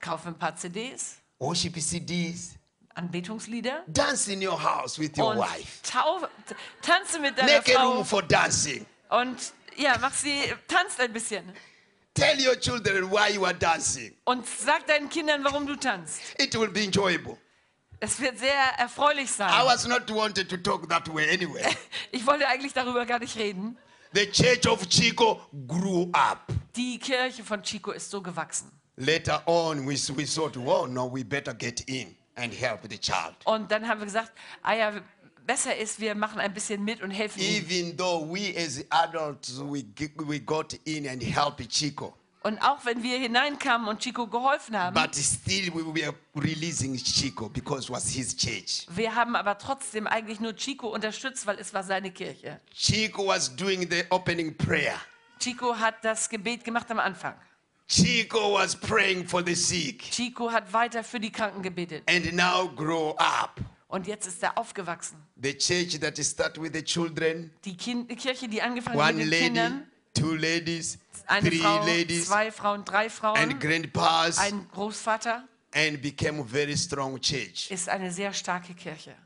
Kaufe 0.00 0.28
ein 0.28 0.38
paar 0.38 0.56
CDs, 0.56 1.16
worship 1.38 1.78
CDs. 1.80 2.54
Anbetungslieder 2.94 3.82
Dance 3.88 4.32
in 4.32 4.40
your 4.46 4.58
house 4.58 4.98
with 4.98 5.18
your 5.18 5.32
und 5.32 5.38
wife. 5.40 5.82
tanze 6.80 7.18
mit 7.20 7.36
deiner 7.36 7.52
Make 7.58 7.76
a 7.76 7.78
Frau 7.78 7.92
room 7.92 8.04
for 8.06 8.22
dancing. 8.22 8.86
und 9.10 9.52
ja, 9.76 9.96
mach 10.00 10.12
sie, 10.14 10.52
tanzt 10.68 11.00
ein 11.00 11.12
bisschen 11.12 11.52
Tell 12.14 12.38
your 12.40 12.58
children 12.58 13.10
why 13.10 13.34
you 13.34 13.44
are 13.44 13.54
dancing. 13.54 14.14
und 14.24 14.46
sag 14.46 14.86
deinen 14.86 15.10
Kindern, 15.10 15.44
warum 15.44 15.66
du 15.66 15.76
tanzt. 15.76 16.20
It 16.38 16.54
will 16.58 16.68
be 16.70 16.80
enjoyable. 16.84 17.36
Es 18.00 18.18
wird 18.20 18.38
sehr 18.38 18.54
erfreulich 18.78 19.24
I 19.30 19.32
sein. 19.32 19.66
was 19.66 19.86
not 19.86 20.08
wanted 20.10 20.48
to 20.48 20.56
talk 20.56 20.88
that 20.88 21.12
way 21.14 21.28
anyway. 21.30 21.62
Ich 22.12 22.26
wollte 22.26 22.46
eigentlich 22.48 22.72
darüber 22.72 23.04
gar 23.06 23.18
nicht 23.18 23.36
reden. 23.36 23.76
the 24.14 24.26
church 24.30 24.66
of 24.66 24.86
Chico 24.88 25.40
grew 25.66 26.08
up. 26.12 26.50
Die 26.74 26.98
Kirche 26.98 27.44
von 27.44 27.62
Chico 27.62 27.90
ist 27.92 28.10
so 28.10 28.22
gewachsen. 28.22 28.70
Later 28.96 29.42
on, 29.46 29.86
we, 29.86 29.94
we 30.16 30.24
thought, 30.24 30.56
well, 30.56 30.86
no, 30.86 31.06
we 31.12 31.22
better 31.22 31.52
get 31.52 31.80
in 31.82 32.16
and 32.36 32.50
help 32.52 32.80
the 32.88 32.98
child. 32.98 33.34
Und 33.44 33.70
dann 33.70 33.86
haben 33.86 34.00
wir 34.00 34.06
gesagt, 34.06 34.32
ah 34.62 34.72
ja, 34.74 34.92
besser 35.46 35.76
ist, 35.76 36.00
wir 36.00 36.14
machen 36.14 36.40
ein 36.40 36.52
bisschen 36.52 36.84
mit 36.84 37.00
und 37.02 37.10
helfen 37.10 37.40
ihm. 37.40 37.64
Even 37.64 37.96
though 37.96 38.26
we 38.28 38.54
as 38.56 38.84
adults, 38.90 39.58
we, 39.60 39.84
we 40.26 40.40
got 40.40 40.74
in 40.84 41.08
and 41.08 41.22
helped 41.22 41.68
Chico. 41.68 42.14
Und 42.42 42.60
auch 42.60 42.84
wenn 42.84 43.02
wir 43.02 43.18
hineinkamen 43.18 43.88
und 43.88 43.98
Chico 43.98 44.26
geholfen 44.28 44.78
haben, 44.78 44.94
But 44.94 45.16
still, 45.16 45.74
we 45.74 45.84
were 45.84 46.14
releasing 46.36 46.96
Chico 46.96 47.48
because 47.48 47.86
it 47.86 47.90
was 47.90 48.08
his 48.08 48.36
church. 48.36 48.86
wir 48.90 49.14
haben 49.14 49.34
aber 49.34 49.58
trotzdem 49.58 50.06
eigentlich 50.06 50.38
nur 50.38 50.54
Chico 50.54 50.88
unterstützt, 50.88 51.44
weil 51.46 51.58
es 51.58 51.74
war 51.74 51.82
seine 51.82 52.12
Kirche. 52.12 52.60
Chico 52.72 53.26
was 53.26 53.54
doing 53.56 53.88
the 53.90 54.04
opening 54.10 54.56
prayer. 54.56 54.94
Chico 55.40 55.76
hat 55.76 55.96
das 56.04 56.28
Gebet 56.28 56.62
gemacht 56.62 56.88
am 56.90 57.00
Anfang. 57.00 57.34
Chico 57.88 58.54
was 58.54 58.76
praying 58.76 59.26
for 59.26 59.42
the 59.44 59.54
sick. 59.54 60.02
Chico 60.10 60.50
hat 60.50 60.72
weiter 60.72 61.02
für 61.02 61.18
die 61.18 61.30
Kranken 61.32 61.62
gebetet. 61.62 62.02
And 62.08 62.32
now 62.32 62.68
grow 62.68 63.16
up. 63.18 63.60
Und 63.96 64.06
jetzt 64.06 64.26
ist 64.26 64.42
er 64.42 64.58
aufgewachsen. 64.58 65.16
The 65.42 65.56
church 65.56 65.98
that 66.00 66.18
started 66.18 66.62
with 66.62 66.72
the 66.74 66.82
children, 66.82 67.50
Die, 67.64 67.74
kind, 67.74 68.10
die 68.10 68.16
Kirche, 68.16 68.46
die 68.46 68.60
angefangen 68.60 69.02
hat 69.02 69.14
mit 69.14 69.24
den 69.24 69.30
lady, 69.30 69.44
Kindern, 69.44 69.90
two 70.12 70.34
ladies, 70.34 70.98
eine 71.26 71.48
three 71.48 71.58
Frau, 71.58 71.86
ladies, 71.86 72.26
zwei 72.26 72.52
Frauen, 72.52 72.84
drei 72.84 73.08
Frauen, 73.08 73.38
and 73.38 73.58
grandpas, 73.58 74.36
ein 74.36 74.68
Großvater, 74.70 75.48
and 75.74 76.02
became 76.02 76.42
a 76.42 76.44
very 76.44 76.76
strong 76.76 77.18
church. 77.18 77.70
ist 77.70 77.88
eine 77.88 78.12
sehr 78.12 78.34
starke 78.34 78.74
Kirche. 78.74 79.16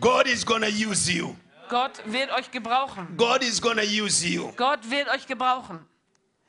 God 0.00 0.26
is 0.26 0.44
gonna 0.44 0.66
use 0.66 1.12
you. 1.12 1.36
Gott 1.68 2.02
wird 2.06 2.32
euch 2.32 2.50
gebrauchen. 2.50 3.16
God 3.16 3.44
is 3.44 3.62
gonna 3.62 3.82
use 3.82 4.26
you. 4.26 4.50
Gott 4.56 4.90
wird 4.90 5.08
euch 5.10 5.28
gebrauchen. 5.28 5.86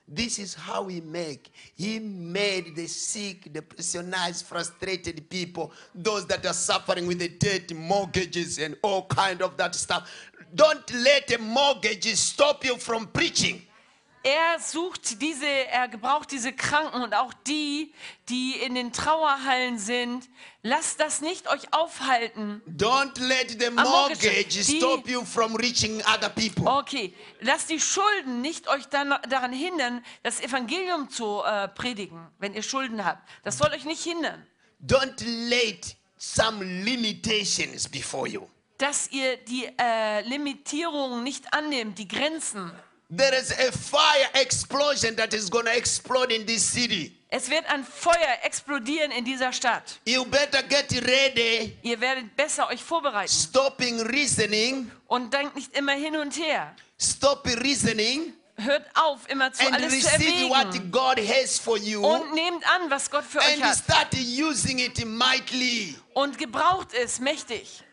This 0.07 0.37
is 0.37 0.53
how 0.53 0.87
he 0.87 1.01
make. 1.01 1.51
He 1.75 1.97
made 1.99 2.75
the 2.75 2.87
sick, 2.87 3.53
the 3.53 3.61
prisoners, 3.61 4.41
frustrated 4.41 5.29
people, 5.29 5.71
those 5.95 6.25
that 6.27 6.45
are 6.45 6.53
suffering 6.53 7.07
with 7.07 7.19
the 7.19 7.29
debt, 7.29 7.73
mortgages, 7.73 8.59
and 8.59 8.75
all 8.81 9.05
kind 9.05 9.41
of 9.41 9.55
that 9.57 9.75
stuff. 9.75 10.11
Don't 10.53 10.93
let 10.93 11.31
a 11.31 11.39
mortgage 11.39 12.13
stop 12.15 12.65
you 12.65 12.77
from 12.77 13.07
preaching. 13.07 13.63
Er 14.25 14.57
sucht 14.59 15.21
diese, 15.21 15.45
er 15.45 15.89
gebraucht 15.89 16.31
diese 16.31 16.53
Kranken 16.53 17.01
und 17.01 17.13
auch 17.13 17.33
die, 17.45 17.93
die 18.29 18.53
in 18.53 18.73
den 18.73 18.93
Trauerhallen 18.93 19.77
sind. 19.77 20.29
Lasst 20.61 21.01
das 21.01 21.19
nicht 21.19 21.49
euch 21.49 21.73
aufhalten. 21.73 22.61
Don't 22.65 23.19
let 23.19 23.51
the 23.59 23.69
mortgage, 23.69 24.47
die- 24.65 24.77
stop 24.77 25.09
you 25.09 25.25
from 25.25 25.55
reaching 25.57 26.01
other 26.05 26.29
people. 26.29 26.65
Okay, 26.67 27.13
lasst 27.41 27.69
die 27.69 27.81
Schulden 27.81 28.39
nicht 28.41 28.69
euch 28.69 28.85
dann 28.85 29.13
daran 29.27 29.51
hindern, 29.51 30.03
das 30.23 30.39
Evangelium 30.39 31.09
zu 31.09 31.43
äh, 31.43 31.67
predigen, 31.67 32.25
wenn 32.39 32.53
ihr 32.53 32.63
Schulden 32.63 33.03
habt. 33.03 33.27
Das 33.43 33.57
soll 33.57 33.71
euch 33.71 33.83
nicht 33.83 34.03
hindern, 34.03 34.47
Don't 34.81 35.21
let 35.49 35.97
some 36.17 36.63
limitations 36.63 37.89
before 37.89 38.27
you. 38.29 38.47
dass 38.77 39.09
ihr 39.11 39.35
die 39.37 39.67
äh, 39.77 40.21
Limitierungen 40.21 41.23
nicht 41.23 41.53
annehmt, 41.53 41.97
die 41.99 42.07
Grenzen. 42.07 42.71
There 43.09 43.33
is 43.37 43.51
a 43.51 43.71
fire 43.71 44.29
explosion 44.33 45.15
that 45.17 45.33
is 45.33 45.49
going 45.49 45.65
to 45.65 45.71
explode 45.75 46.31
in 46.31 46.45
this 46.45 46.63
city. 46.63 47.15
Es 47.29 47.49
wird 47.49 47.65
ein 47.67 47.83
Feuer 47.83 48.37
explodieren 48.43 49.11
in 49.11 49.25
dieser 49.25 49.51
Stadt. 49.53 49.99
You 50.05 50.23
better 50.25 50.61
get 50.63 50.91
ready, 51.05 51.75
Ihr 51.83 51.99
werdet 51.99 52.35
besser 52.35 52.67
euch 52.69 52.83
vorbereiten 52.83 53.31
stopping 53.31 53.99
reasoning, 54.01 54.89
und 55.07 55.33
denkt 55.33 55.55
nicht 55.55 55.75
immer 55.75 55.93
hin 55.93 56.15
und 56.15 56.35
her. 56.37 56.75
stop 56.99 57.45
reasoning, 57.45 58.33
Hört 58.55 58.85
auf, 58.95 59.27
immer 59.29 59.51
zu 59.51 59.65
and 59.65 59.75
alles 59.75 59.99
zu 59.99 60.07
receive 60.11 60.49
what 60.49 60.65
erwägen. 60.67 60.91
God 60.91 61.17
has 61.17 61.57
for 61.57 61.75
you, 61.77 62.05
Und 62.05 62.33
nehmt 62.35 62.63
an, 62.67 62.89
was 62.91 63.09
Gott 63.09 63.23
für 63.25 63.39
euch 63.39 63.53
and 63.55 63.63
hat. 63.63 63.77
start 63.77 64.13
using 64.13 64.77
it 64.79 65.03
mightily. 65.05 65.95
Und 66.13 66.37
gebraucht 66.37 66.93
es 66.93 67.19
mächtig. 67.19 67.83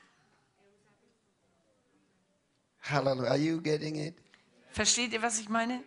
Hallelujah. 2.83 3.31
Are 3.31 3.39
you 3.39 3.61
getting 3.61 3.97
it? 3.97 4.15
Versteht 4.73 5.13
ihr, 5.13 5.23
was 5.23 5.39
ich 5.39 5.49
meine? 5.49 5.83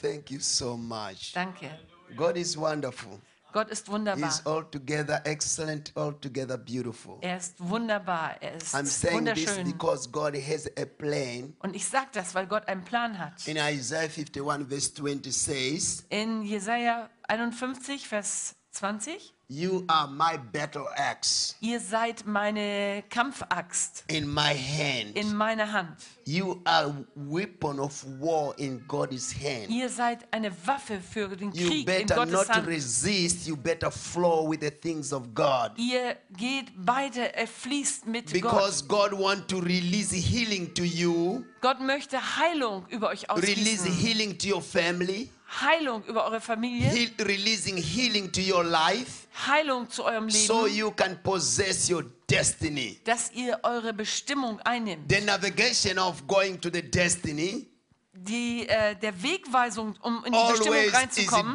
Thank 0.00 0.30
you 0.30 0.40
so 0.40 0.76
much. 0.76 1.32
Danke. 1.34 1.70
God 2.16 2.36
is 2.36 2.56
wonderful. 2.56 3.20
Gott 3.52 3.70
ist 3.70 3.88
wunderbar. 3.88 4.28
He's 4.28 4.44
altogether 4.44 5.22
excellent, 5.24 5.90
altogether 5.96 6.58
beautiful. 6.58 7.16
Er 7.22 7.38
ist 7.38 7.54
wunderbar. 7.58 8.36
Er 8.42 8.56
ist 8.56 8.74
I'm 8.74 8.84
saying 8.84 9.24
this 9.24 9.46
wunderschön. 9.46 9.72
because 9.72 10.10
God 10.10 10.34
has 10.36 10.66
a 10.76 10.84
plan. 10.84 11.54
Und 11.60 11.74
ich 11.74 11.86
sage 11.86 12.08
das, 12.12 12.34
weil 12.34 12.46
Gott 12.46 12.68
einen 12.68 12.84
Plan 12.84 13.18
hat. 13.18 13.48
In 13.48 13.56
Isaiah 13.56 14.10
51, 14.10 14.68
verse 14.68 14.94
20 14.94 15.32
says, 15.32 16.04
In 16.10 16.42
Jesaja 16.42 17.08
51, 17.28 18.06
Vers 18.06 18.56
20. 18.72 19.32
You 19.48 19.84
are 19.86 20.08
my 20.08 20.36
battle 20.52 20.86
axe 20.96 21.54
Ihr 21.60 21.78
seid 21.78 22.26
meine 22.26 23.04
Kampfaxt 23.08 24.02
in 24.08 24.26
my 24.28 24.52
hand. 24.52 25.16
in 25.16 25.36
meiner 25.36 25.72
Hand. 25.72 25.96
You 26.24 26.60
are 26.64 26.92
weapon 27.14 27.78
of 27.78 28.04
war 28.18 28.58
in 28.58 28.82
God's 28.88 29.32
hand. 29.32 29.68
Ihr 29.70 29.88
seid 29.88 30.26
eine 30.32 30.50
Waffe 30.66 31.00
für 31.00 31.28
den 31.36 31.52
You 31.52 31.68
Krieg 31.68 31.78
in 31.80 31.84
better 32.06 32.14
Gottes 32.16 32.32
not 32.32 32.48
Hand. 32.48 32.66
resist. 32.66 33.46
You 33.46 33.56
better 33.56 33.92
flow 33.92 34.50
with 34.50 34.62
the 34.62 34.70
things 34.72 35.12
of 35.12 35.32
God. 35.32 35.70
Ihr 35.78 36.16
geht 36.36 36.72
beide, 36.76 37.32
er 37.36 37.46
fließt 37.46 38.06
mit 38.08 38.32
Because 38.32 38.82
Gott. 38.84 39.12
God 39.12 39.20
wants 39.20 39.46
to 39.46 39.58
release 39.60 40.12
healing 40.12 40.74
to 40.74 40.82
you, 40.82 41.44
Gott 41.60 41.80
möchte 41.80 42.18
Heilung 42.36 42.84
über 42.88 43.10
euch 43.10 43.30
ausgießen. 43.30 43.54
release 43.64 43.84
healing 43.86 44.36
to 44.36 44.48
your 44.56 44.62
family, 44.62 45.30
Heilung 45.60 46.02
über 46.04 46.24
eure 46.24 46.40
Familie. 46.40 46.88
heal, 46.90 47.10
releasing 47.20 47.76
healing 47.76 48.30
to 48.32 48.40
your 48.40 48.64
life, 48.64 49.26
Heilung 49.46 49.88
zu 49.88 50.04
eurem 50.04 50.28
so 50.30 50.64
Leben. 50.66 50.76
you 50.76 50.90
can 50.90 51.22
possess 51.22 51.88
your 51.90 52.04
destiny. 52.28 53.00
Dass 53.04 53.30
ihr 53.32 53.58
eure 53.62 53.92
Bestimmung 53.92 54.60
einnimmt. 54.62 55.10
The 55.10 55.20
navigation 55.20 55.98
of 55.98 56.26
going 56.26 56.60
to 56.60 56.68
the 56.72 56.82
destiny 56.82 57.68
Die, 58.18 58.66
äh, 58.66 58.96
der 58.96 59.22
Wegweisung, 59.22 59.94
um 60.00 60.24
in 60.24 60.32
die 60.32 60.38
Bestimmung 60.48 60.74
always 60.74 60.86
is 60.88 60.94
reinzukommen, 60.94 61.54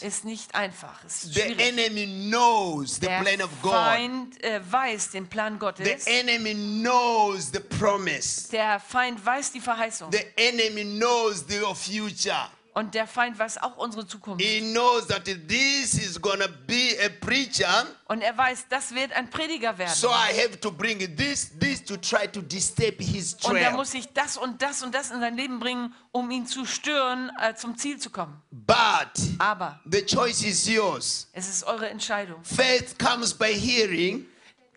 ist 0.00 0.24
nicht 0.24 0.54
einfach. 0.54 1.04
Ist 1.04 1.34
The 1.34 1.42
enemy 1.42 2.06
knows 2.30 2.94
the 2.94 3.00
Der 3.02 3.20
plan 3.20 3.42
of 3.42 3.50
God. 3.60 3.72
Feind 3.74 4.42
äh, 4.42 4.60
weiß 4.72 5.10
den 5.10 5.28
Plan 5.28 5.52
The 5.54 5.58
Gottes. 5.58 6.06
enemy 6.06 6.54
knows 6.54 7.50
the 7.52 7.60
promise. 7.60 8.48
Der 8.50 8.80
Feind 8.80 9.24
weiß 9.24 9.52
die 9.52 9.60
Verheißung. 9.60 10.10
The 10.10 10.24
enemy 10.36 10.84
knows 10.98 11.44
the- 11.46 11.60
future. 11.74 12.48
Und 12.78 12.94
der 12.94 13.08
Feind 13.08 13.36
weiß 13.36 13.58
auch 13.58 13.76
unsere 13.76 14.06
Zukunft. 14.06 14.40
He 14.40 14.60
knows 14.60 15.08
that 15.08 15.24
this 15.24 15.94
is 15.94 16.14
to 16.14 16.48
be 16.68 16.96
a 17.04 17.08
preacher. 17.08 17.88
Und 18.04 18.22
er 18.22 18.38
weiß, 18.38 18.66
das 18.68 18.94
wird 18.94 19.12
ein 19.14 19.28
Prediger 19.30 19.76
werden. 19.76 19.92
So 19.92 20.06
I 20.10 20.40
have 20.40 20.60
to 20.60 20.70
bring 20.70 21.00
this, 21.16 21.50
this 21.58 21.84
to 21.84 21.96
try 21.96 22.28
to 22.28 22.40
disturb 22.40 23.00
his 23.00 23.34
Und 23.42 23.56
er 23.56 23.64
trail. 23.64 23.72
muss 23.72 23.90
sich 23.90 24.06
das 24.12 24.36
und 24.36 24.62
das 24.62 24.84
und 24.84 24.94
das 24.94 25.10
in 25.10 25.18
sein 25.18 25.36
Leben 25.36 25.58
bringen, 25.58 25.92
um 26.12 26.30
ihn 26.30 26.46
zu 26.46 26.64
stören, 26.66 27.32
äh, 27.42 27.52
zum 27.56 27.76
Ziel 27.76 27.98
zu 27.98 28.10
kommen. 28.10 28.40
But 28.52 29.10
Aber 29.40 29.80
the 29.84 30.06
choice 30.06 30.44
is 30.44 30.64
yours. 30.68 31.26
es 31.32 31.48
ist 31.48 31.64
eure 31.64 31.88
Entscheidung. 31.88 32.44
Faith 32.44 32.96
comes 32.96 33.34
by 33.34 33.52
hearing, 33.52 34.24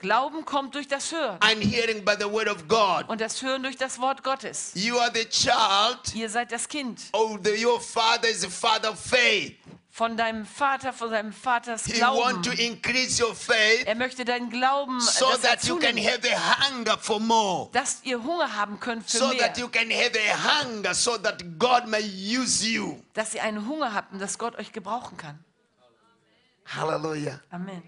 Glauben 0.02 0.44
kommt 0.46 0.76
durch 0.76 0.88
das 0.88 1.12
Hören. 1.12 1.38
and 1.42 1.64
hearing 1.64 2.04
by 2.04 2.14
the 2.20 2.30
word 2.30 2.50
of 2.50 2.68
God. 2.68 3.08
Und 3.08 3.22
das 3.22 3.42
Hören 3.42 3.64
durch 3.64 3.78
das 3.78 4.00
Wort 4.00 4.24
Gottes. 4.24 4.72
You 4.76 4.98
are 5.00 5.12
the 5.14 5.26
child. 5.26 6.14
Ihr 6.14 6.30
seid 6.30 6.52
das 6.52 6.68
Kind 6.68 7.00
Oh, 7.14 7.38
the, 7.44 7.64
your 7.66 7.80
father 7.80 8.28
is 8.30 8.44
a 8.44 8.50
father 8.50 8.92
of 8.92 9.00
faith. 9.00 9.56
von 9.94 10.16
deinem 10.16 10.46
Vater, 10.46 10.94
von 10.94 11.10
seinem 11.10 11.34
Vaters 11.34 11.84
He 11.86 11.92
Glauben. 11.94 12.18
wants 12.36 12.48
to 12.48 12.54
increase 12.62 13.22
your 13.22 13.36
faith 13.36 13.86
Er 13.86 13.96
möchte 13.96 14.24
deinen 14.24 14.50
Glauben, 14.50 14.98
äh, 14.98 15.02
so 15.02 15.30
dass, 15.30 15.42
that 15.42 15.64
you 15.66 15.78
can 15.78 15.98
have 15.98 16.22
a 16.34 16.70
hunger 16.70 16.98
for 16.98 17.20
more. 17.20 17.70
dass 17.74 18.00
ihr 18.04 18.24
Hunger 18.24 18.56
haben 18.56 18.80
könnt 18.80 19.10
für 19.10 19.18
So 19.18 19.28
mehr. 19.28 19.40
that 19.40 19.58
you 19.58 19.68
can 19.68 19.90
have 19.92 20.12
a 20.18 20.64
hunger 20.64 20.94
so 20.96 21.18
that 21.18 21.44
God 21.60 21.88
may 21.88 22.02
use 22.02 22.66
you. 22.66 23.02
Dass 23.14 23.34
ihr 23.36 23.44
einen 23.44 23.68
Hunger 23.68 23.94
habt 23.94 24.14
und 24.14 24.20
dass 24.20 24.38
Gott 24.38 24.58
euch 24.58 24.72
gebrauchen 24.72 25.18
kann. 25.18 25.44
Hallelujah. 26.66 27.42
Amen. 27.52 27.84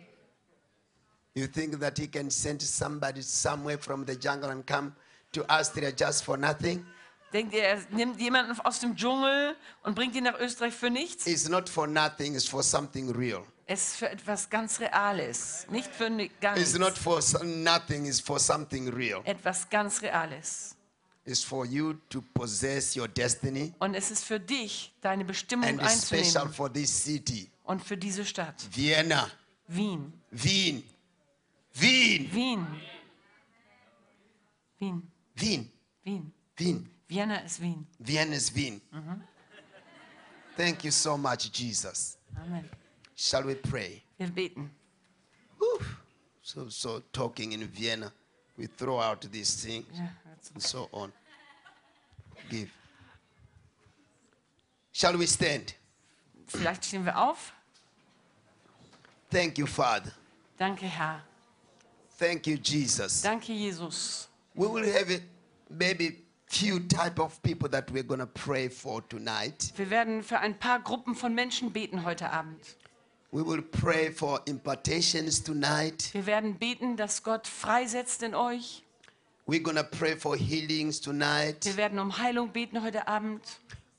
You 1.35 1.47
think 1.47 1.79
that 1.79 1.97
He 1.97 2.07
can 2.07 2.29
send 2.29 2.61
somebody 2.61 3.21
somewhere 3.21 3.77
from 3.79 4.05
the 4.05 4.15
jungle 4.15 4.51
and 4.51 4.65
come 4.65 4.93
to 5.31 5.43
Austria 5.49 5.91
just 5.91 6.23
for 6.23 6.37
nothing? 6.37 6.85
Denkt 7.33 7.53
ihr, 7.55 7.63
er 7.63 7.79
nimmt 7.89 8.21
jemanden 8.21 8.59
aus 8.61 8.79
dem 8.79 8.95
Dschungel 8.95 9.55
und 9.81 9.95
bringt 9.95 10.13
ihn 10.15 10.25
nach 10.25 10.39
Österreich 10.39 10.75
für 10.75 10.91
nichts? 10.91 11.25
It's 11.25 11.49
not 11.49 11.67
for 11.67 11.87
nothing, 11.87 12.35
it's 12.35 12.47
for 12.47 12.61
something 12.61 13.09
real. 13.09 13.43
Es 13.65 13.87
ist 13.87 13.95
für 13.95 14.09
etwas 14.09 14.47
ganz 14.49 14.79
Reales. 14.79 15.65
Nicht 15.71 15.89
für 15.89 16.11
gar 16.39 16.55
It's 16.55 16.73
nichts. 16.73 16.77
not 16.79 16.95
for 16.97 17.19
nothing, 17.43 18.05
it's 18.05 18.19
for 18.19 18.39
something 18.39 18.89
real. 18.93 19.21
Etwas 19.25 19.67
ganz 19.69 20.01
Reales. 20.03 20.75
It's 21.25 21.43
for 21.43 21.65
you 21.65 21.93
to 22.09 22.21
possess 22.35 22.95
your 22.95 23.07
destiny 23.07 23.73
Und 23.79 23.95
es 23.95 24.11
ist 24.11 24.25
für 24.25 24.39
dich, 24.39 24.93
deine 25.01 25.25
Bestimmung 25.25 25.67
and 25.69 25.81
it's 25.81 26.05
special 26.05 26.23
einzunehmen. 26.25 26.53
for 26.53 26.71
this 26.71 27.03
city. 27.05 27.49
Und 27.63 27.83
für 27.83 27.97
diese 27.97 28.23
Stadt. 28.25 28.55
Vienna, 28.69 29.31
Wien. 29.67 30.13
Wien, 30.29 30.83
Wien, 31.79 32.29
Wien. 32.31 32.67
Wien. 34.79 35.01
Wien, 35.35 35.71
Wien. 36.05 36.31
Wien. 36.57 36.89
Vienna 37.09 37.37
ist 37.37 37.61
Wien. 37.61 37.85
Vienna 37.99 38.35
is 38.35 38.53
Wien. 38.55 38.81
Thank 40.55 40.83
you 40.83 40.91
so 40.91 41.17
much, 41.17 41.51
Jesus. 41.51 42.17
Amen. 42.37 42.69
Shall 43.15 43.43
we 43.43 43.55
pray? 43.55 44.03
Wir 44.19 44.27
beten. 44.27 44.69
Whew. 45.57 45.79
So, 46.41 46.69
so 46.69 47.01
talking 47.11 47.53
in 47.53 47.63
Vienna, 47.67 48.11
we 48.57 48.67
throw 48.67 48.99
out 48.99 49.21
these 49.31 49.55
things 49.55 49.85
Ja, 49.93 50.07
and 50.53 50.61
so 50.61 50.89
on. 50.91 51.11
Give. 52.49 52.69
Shall 54.91 55.17
we 55.17 55.25
stand? 55.25 55.73
Vielleicht 56.47 56.85
stehen 56.85 57.05
wir 57.05 57.17
auf. 57.17 57.53
Thank 59.31 59.57
you, 59.57 59.65
Father. 59.65 60.11
Danke, 60.57 60.85
Herr. 60.85 61.23
Thank 62.17 62.47
you, 62.47 62.57
Jesus. 62.57 63.21
Danke, 63.21 63.47
Jesus. 63.47 64.27
We 64.55 64.67
will 64.67 64.85
have 64.85 65.09
it, 65.09 65.23
maybe 65.69 66.23
few 66.47 66.79
type 66.79 67.19
of 67.19 67.41
people 67.41 67.67
that 67.69 67.89
we're 67.91 68.03
gonna 68.03 68.27
pray 68.27 68.69
for 68.69 69.01
tonight. 69.09 69.73
Wir 69.75 69.89
werden 69.89 70.21
für 70.23 70.39
ein 70.39 70.57
paar 70.59 70.79
Gruppen 70.79 71.15
von 71.15 71.33
Menschen 71.33 71.71
beten 71.71 72.05
heute 72.05 72.29
Abend. 72.29 72.75
We 73.31 73.43
will 73.43 73.63
pray 73.63 74.11
for 74.11 74.41
impartations 74.45 75.43
tonight. 75.43 76.13
Wir 76.13 76.27
werden 76.27 76.55
beten, 76.59 76.97
dass 76.97 77.23
Gott 77.23 77.47
freisetzt 77.47 78.21
in 78.21 78.35
euch. 78.35 78.83
We're 79.47 79.63
gonna 79.63 79.83
pray 79.83 80.15
for 80.15 80.37
healings 80.37 81.01
tonight. 81.01 81.65
Wir 81.65 81.77
werden 81.77 81.97
um 81.97 82.17
Heilung 82.19 82.49
beten 82.49 82.83
heute 82.83 83.07
Abend. 83.07 83.41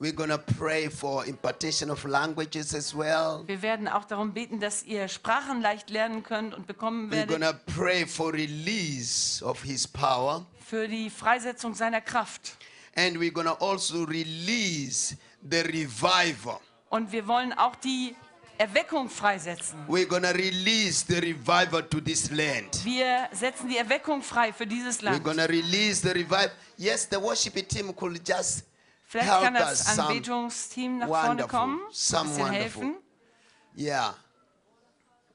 We're 0.04 0.12
gonna 0.12 0.36
pray 0.36 0.90
for 0.90 1.24
impartation 1.24 1.88
of 1.90 2.04
languages 2.04 2.74
as 2.74 2.94
well. 2.94 3.42
Wir 3.46 3.62
werden 3.62 3.88
auch 3.88 4.04
darum 4.04 4.34
beten, 4.34 4.60
dass 4.60 4.82
ihr 4.82 5.08
Sprachen 5.08 5.62
leicht 5.62 5.88
lernen 5.88 6.22
könnt 6.22 6.52
und 6.52 6.66
bekommen 6.66 7.08
We're 7.08 7.26
werdet 7.26 7.30
gonna 7.30 7.52
pray 7.74 8.04
for 8.06 8.30
release 8.34 9.42
of 9.42 9.62
His 9.62 9.88
power, 9.88 10.44
für 10.60 10.88
die 10.88 11.08
Freisetzung 11.08 11.72
seiner 11.74 12.02
Kraft. 12.02 12.58
and 12.96 13.16
we're 13.16 13.30
gonna 13.32 13.56
also 13.60 14.04
release 14.04 15.16
the 15.40 15.60
revival. 15.62 16.60
Und 16.90 17.10
wir 17.10 17.26
wollen 17.26 17.54
auch 17.54 17.74
die 17.76 18.14
Erweckung 18.58 19.08
freisetzen. 19.08 19.86
We're 19.88 20.04
gonna 20.04 20.32
release 20.32 21.02
the 21.08 21.14
revival 21.18 21.82
to 21.82 21.98
this 22.02 22.30
land. 22.30 22.84
Wir 22.84 23.26
setzen 23.32 23.70
die 23.70 23.78
Erweckung 23.78 24.20
frei 24.22 24.52
für 24.52 24.66
dieses 24.66 25.00
We're 25.00 25.04
Land. 25.12 25.24
gonna 25.24 25.46
release 25.46 26.02
the 26.02 26.10
revival. 26.10 26.50
Yes, 26.76 27.08
the 27.10 27.16
worship 27.18 27.54
team 27.70 27.96
could 27.96 28.20
just 28.28 28.64
Vielleicht 29.06 29.30
help 29.30 29.42
kann 29.44 29.54
das 29.54 29.94
some. 29.96 30.08
Anbetungsteam 30.08 30.98
nach 30.98 31.06
vorne 31.08 31.28
wonderful, 31.28 31.48
kommen, 31.58 31.80
some 31.92 32.28
bisschen 32.30 32.44
wonderful. 32.44 32.82
helfen. 32.82 32.96
Yeah. 33.76 34.14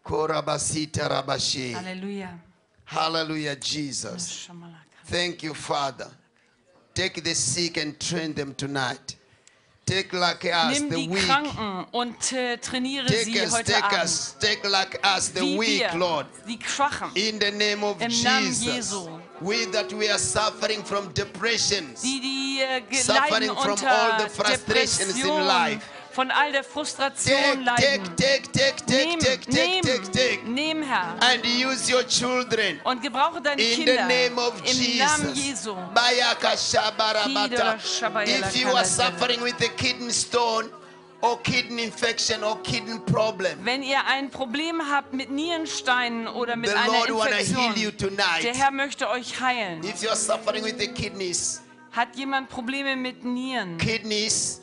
Korabasita 0.04 1.08
rabashi. 1.08 1.76
Hallelujah, 2.86 3.56
Jesus. 3.56 4.50
Thank 5.06 5.44
you, 5.44 5.54
Father. 5.54 6.10
Take 6.94 7.22
the 7.24 7.34
sick 7.36 7.78
and 7.78 8.00
train 8.00 8.34
them 8.34 8.54
tonight. 8.56 9.16
Take 9.86 10.14
like 10.14 10.46
us, 10.46 10.80
Nimm 10.80 10.90
the 10.90 10.96
die 11.08 11.10
weak. 11.10 11.26
Kranken 11.26 11.86
und 11.94 12.32
äh, 12.34 12.58
trainiere 12.58 13.08
Take 13.08 13.24
sie 13.26 13.42
us, 13.42 13.54
heute 13.54 13.72
take 13.72 13.86
Abend. 13.86 14.04
us, 14.04 14.36
take 14.40 14.68
like 14.68 15.00
us, 15.04 15.30
the 15.34 15.42
Wie 15.42 15.60
weak, 15.60 15.80
wir, 15.92 15.96
Lord. 15.98 16.28
die 16.48 16.60
Schwachen, 16.64 17.10
In 17.16 17.40
the 17.40 17.50
name 17.52 17.84
of 17.84 18.00
Im 18.00 18.12
Namen 18.24 18.46
Jesus. 18.46 18.66
Jesu. 18.66 19.19
We 19.42 19.66
that 19.68 19.94
we 19.94 20.10
are 20.10 20.20
suffering 20.20 20.84
from 20.84 21.14
depressions. 21.14 22.02
die, 22.02 22.20
die 22.22 22.62
äh, 22.62 22.96
Suffering 23.02 23.56
from 23.56 23.78
all 23.88 24.18
the 24.18 24.30
frustrations 24.30 25.18
in 25.18 25.48
life. 25.48 25.82
von 26.12 26.30
all 26.32 26.52
der 26.52 26.64
Frustration 26.64 27.64
Take, 27.64 27.64
leiden. 27.64 28.16
take, 28.18 28.52
take, 28.52 28.52
take, 28.52 28.86
take, 28.86 29.06
Nimm, 29.06 29.20
take, 29.20 29.46
take, 29.46 29.82
take, 29.82 30.12
take. 30.12 30.44
nimm, 30.46 30.84
Herr. 30.84 31.16
And 31.22 31.46
use 31.46 31.90
your 31.90 32.04
children. 32.04 32.82
Und 32.84 33.02
gebrauche 33.02 33.40
deine 33.42 33.62
In 33.62 33.86
the 33.86 34.04
name 34.08 34.38
of 34.38 34.54
im 34.66 34.98
Namen 34.98 35.34
Jesus. 35.34 35.66
Jesu. 35.66 35.76
Kidara 35.76 37.80
shabayala 37.80 38.48
If 38.48 38.56
you 38.58 38.68
are 38.76 38.84
suffering 38.86 39.42
with 39.42 39.62
a 39.62 39.70
kidney 39.70 40.12
stone 40.12 40.70
or 41.22 41.38
kidney 41.44 41.84
infection 41.84 42.44
or 42.44 42.62
kidney 42.64 42.98
problem, 43.00 43.58
Wenn 43.64 43.84
ihr 43.84 44.00
ein 44.08 44.30
Problem 44.30 44.82
habt 44.90 45.14
mit 45.14 45.30
Nierensteinen 45.30 46.28
oder 46.28 46.56
mit 46.56 46.70
The 46.70 46.76
einer 46.78 47.08
Infektion, 47.10 47.74
heal 47.74 47.78
you 47.78 47.92
tonight. 47.92 48.44
der 48.44 48.54
Herr 48.56 48.72
möchte 48.72 49.10
euch 49.10 49.40
heilen. 49.40 49.84
if 49.84 50.02
you 50.02 50.10
are 50.10 50.18
suffering 50.18 50.64
with 50.64 50.76
the 50.80 50.88
kidneys, 50.88 51.62
Hat 51.92 52.16
jemand 52.16 52.50
Probleme 52.50 52.96
mit 52.96 53.24
Nieren? 53.26 53.78
kidneys, 53.80 54.62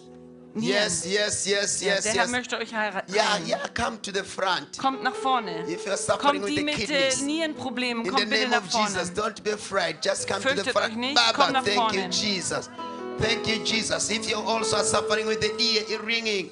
Nieren. 0.55 0.85
yes, 0.85 1.05
yes, 1.05 1.45
yes, 1.47 1.83
yes, 1.83 2.05
der 2.05 2.13
Herr 2.15 2.29
möchte 2.29 2.57
euch 2.57 2.73
heiraten. 2.75 3.13
Yeah, 3.13 3.39
yeah, 3.47 3.59
come 3.75 4.01
to 4.01 4.11
the 4.11 4.23
front. 4.25 4.79
Kommt 4.79 5.03
nach 5.03 5.15
vorne. 5.15 5.69
If 5.69 5.85
you're 5.87 5.97
suffering 5.99 6.41
Kommt 6.41 6.43
with 6.45 6.49
die 6.49 6.57
the 6.57 6.65
mit 6.65 6.77
kidneys, 6.77 7.21
Nierenproblemen, 7.21 8.07
kommt 8.09 8.31
bitte 8.31 8.49
nach 8.49 8.63
vorne. 8.63 8.89
Jesus, 8.89 9.11
don't 9.13 9.43
be 9.43 9.53
afraid. 9.53 9.97
Just 10.03 10.27
come 10.27 10.41
to 10.41 10.49
the 10.49 10.55
Fürchtet 10.55 10.73
front. 10.73 10.89
euch 10.93 10.97
nicht, 10.97 11.15
Baba, 11.17 11.33
komm 11.45 11.53
nach 11.53 11.65
thank 11.65 11.77
you, 11.77 12.01
vorne. 12.01 12.09
Jesus. 12.11 12.71
Thank 13.19 13.49
you, 13.49 13.65
Jesus. 13.65 14.11
If 14.11 14.29
you 14.29 14.37
also 14.37 14.77
are 14.77 14.85
suffering 14.85 15.27
with 15.27 15.41
the 15.41 15.53
ear 15.59 16.01
ringing, 16.03 16.51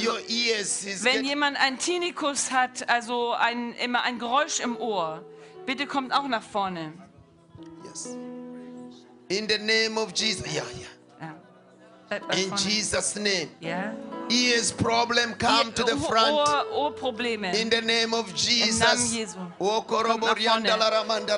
your 0.00 0.18
ears 0.28 0.84
is 0.84 1.04
Wenn 1.04 1.24
jemand 1.24 1.56
einen 1.58 1.78
Tinnitus 1.78 2.50
hat, 2.50 2.88
also 2.88 3.32
ein, 3.32 3.74
immer 3.74 4.02
ein 4.02 4.18
Geräusch 4.18 4.60
im 4.60 4.76
Ohr, 4.76 5.24
bitte 5.66 5.86
kommt 5.86 6.12
auch 6.12 6.28
nach 6.28 6.42
vorne. 6.42 6.92
yes. 7.84 8.16
In 9.28 9.48
the 9.48 9.58
name 9.58 9.98
of 9.98 10.12
Jesus, 10.14 10.44
yeah, 10.52 10.62
yeah. 10.78 11.32
Ja. 12.10 12.34
In. 12.36 12.54
Jesus' 12.56 13.14
name, 13.16 13.48
Ja. 13.60 13.94
ears 14.28 14.70
problem 14.70 15.34
come 15.38 15.72
to 15.72 15.82
the 15.84 15.96
front. 15.96 16.32
Ohr, 16.32 16.66
Ohrprobleme. 16.72 17.54
In 17.58 17.70
the 17.70 17.80
name 17.80 18.12
of 18.12 18.26
Namen 18.26 18.36
Jesus. 18.36 19.14
Jesu. 19.14 19.38
Oh, 19.58 19.80
Kommt. 19.80 20.22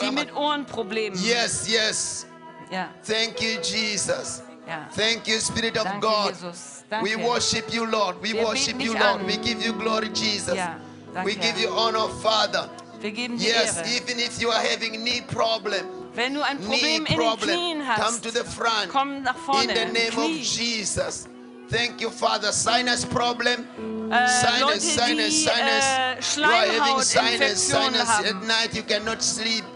Die 0.03 0.11
mit 0.11 0.35
Ohrenproblemen. 0.35 1.19
Yes, 1.23 1.69
yes. 1.69 2.27
Ja. 2.71 2.89
Thank 3.07 3.41
you, 3.41 3.61
Jesus. 3.61 4.43
Ja. 4.67 4.89
Thank 4.97 5.27
you, 5.29 5.39
Spirit 5.41 5.77
of 5.77 5.85
Danke, 5.85 6.01
God. 6.01 6.31
Jesus. 6.35 6.85
We 7.03 7.17
worship 7.17 7.73
you, 7.73 7.85
Lord. 7.87 8.17
We 8.23 8.33
Wir 8.33 8.45
worship 8.45 8.81
you, 8.81 8.93
Lord. 8.95 9.21
an. 9.21 9.27
We 9.27 9.37
give 9.37 9.63
you 9.65 9.73
glory, 9.75 10.09
Jesus. 10.09 10.55
Ja, 10.55 10.77
danke, 11.13 11.27
we 11.27 11.35
give 11.35 11.59
you 11.61 11.69
honor, 11.71 12.09
Father. 12.23 12.69
Wir 13.01 13.11
geben 13.13 13.37
dir 13.39 13.49
Yes, 13.49 13.77
Ehre. 13.79 13.89
even 13.97 14.19
if 14.19 14.41
you 14.41 14.51
are 14.51 14.63
having 14.63 14.95
knee 15.03 15.21
problem, 15.23 15.85
Wenn 16.15 16.33
du 16.35 16.43
ein 16.43 16.59
knee 16.59 17.01
Problem 17.01 17.41
in 17.43 17.47
den 17.47 17.57
Knien 17.59 17.79
come 17.81 17.97
hast, 18.07 18.23
to 18.23 18.31
the 18.31 18.45
front. 18.45 18.89
komm 18.89 19.23
nach 19.23 19.37
vorne. 19.37 19.65
In 19.65 19.75
the 19.75 19.93
name 19.93 20.17
of 20.17 20.31
Jesus. 20.31 21.27
Thank 21.71 22.01
you, 22.01 22.11
Father. 22.11 22.53
Sinus 22.53 23.05
problem. 23.05 23.67
Äh, 24.11 24.29
Sinus, 24.29 24.61
Leute, 24.61 24.81
sinus, 24.81 25.07
die 25.17 25.31
sinus. 25.31 25.85
äh, 25.85 26.41
you 26.41 26.45
are 26.45 26.81
having 26.81 27.03
sinus, 27.03 27.69
sinus. 27.69 28.09
At 28.09 28.43
night 28.47 28.75
you 28.75 28.83
cannot 28.83 29.23
sleep 29.23 29.65
very 29.65 29.65
well 29.65 29.73
comfortable. 29.73 29.74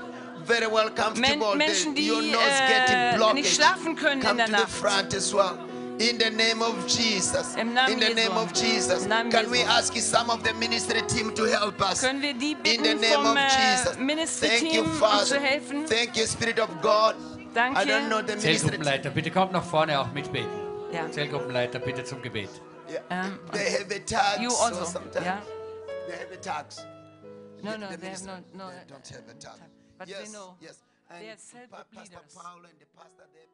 Men- 0.49 1.59
Menschen, 1.59 1.95
die, 1.95 2.09
nose 2.09 2.27
äh, 2.29 2.69
getting 2.69 3.17
blocked. 3.17 3.35
nicht 3.35 3.55
schlafen 3.55 3.97
können 3.97 4.21
Come 4.23 4.31
in 4.33 4.37
der 4.39 4.47
to 4.47 4.53
the 4.53 4.59
Nacht. 4.63 4.71
front 4.71 5.15
as 5.15 5.33
well. 5.35 5.59
In 5.99 6.17
the 6.21 6.31
name 6.31 6.63
of 6.63 6.75
Jesus. 6.87 7.57
Im 7.57 7.75
Namen 7.75 7.93
in 7.95 8.01
the 8.01 8.07
Jesu. 8.07 8.29
name 8.29 8.37
of 8.41 8.53
Jesus. 8.53 9.07
Namen 9.07 9.31
Can 9.33 9.51
we 9.51 9.59
Jesu. 9.59 9.69
ask 9.71 9.97
some 9.97 10.31
of 10.31 10.45
the 10.45 10.53
ministry 10.55 11.03
team 11.09 11.35
to 11.35 11.45
help 11.47 11.81
us? 11.81 12.01
Können 12.03 12.23
wir 12.23 12.35
die 12.35 12.53
In 12.53 12.59
the 12.63 12.71
bitten 12.79 13.01
name 13.01 13.15
vom 13.15 13.27
of 13.27 13.39
Jesus. 13.39 13.97
äh, 13.97 14.01
Ministry-Team, 14.01 14.61
Thank 14.61 14.75
you, 14.75 14.83
uns 14.85 14.99
Father. 14.99 15.25
zu 15.27 15.41
helfen? 15.41 15.87
Thank 15.87 16.17
you, 16.17 16.25
Spirit 16.27 16.61
of 16.61 16.69
God. 16.83 17.17
Danke. 17.53 17.81
I 17.83 17.85
don't 17.85 18.07
know 18.07 18.19
the 18.19 18.27
ministry 18.37 18.39
team. 18.39 18.59
Zellgruppenleiter, 18.61 19.11
bitte 19.11 19.31
kommt 19.33 19.51
nach 19.53 19.65
vorne 19.65 19.99
auch 19.99 20.13
mitbeten. 20.13 20.49
Ja. 20.93 21.11
Zellgruppenleiter, 21.11 21.81
bitte 21.81 22.05
zum 22.05 22.23
Gebet. 22.23 22.49
Yeah. 22.89 23.03
Ähm, 23.11 23.39
they 23.53 23.65
have 23.73 23.87
a 23.93 23.99
tags 23.99 24.41
You 24.41 24.51
also. 24.55 24.85
sometimes. 24.85 25.27
Ja. 25.27 25.43
They 26.07 26.17
have 26.17 26.33
a 26.33 26.37
tags. 26.41 26.87
No, 27.61 27.73
The- 27.73 27.79
no, 27.79 27.89
the 27.89 27.97
they 27.99 28.09
have 28.11 28.23
ministry- 28.23 28.45
no, 28.55 28.65
no. 28.65 28.71
they 28.71 28.85
don't 28.87 29.09
have 29.11 29.25
a 29.29 29.35
tag. 29.99 30.07
But 30.07 30.07
they 30.09 30.13
yes, 30.25 30.33
know. 30.33 30.55
yes. 30.61 30.79
And 31.11 31.25
They 31.25 31.31
are 31.31 31.37
cell 31.41 31.67
Pa- 31.71 31.77
group 31.77 31.91
Pastor 31.95 32.17
leaders. 32.21 32.35
Paul 32.35 32.61
and 32.69 32.77
the 32.79 32.87
pastor, 32.95 33.27
they 33.35 33.47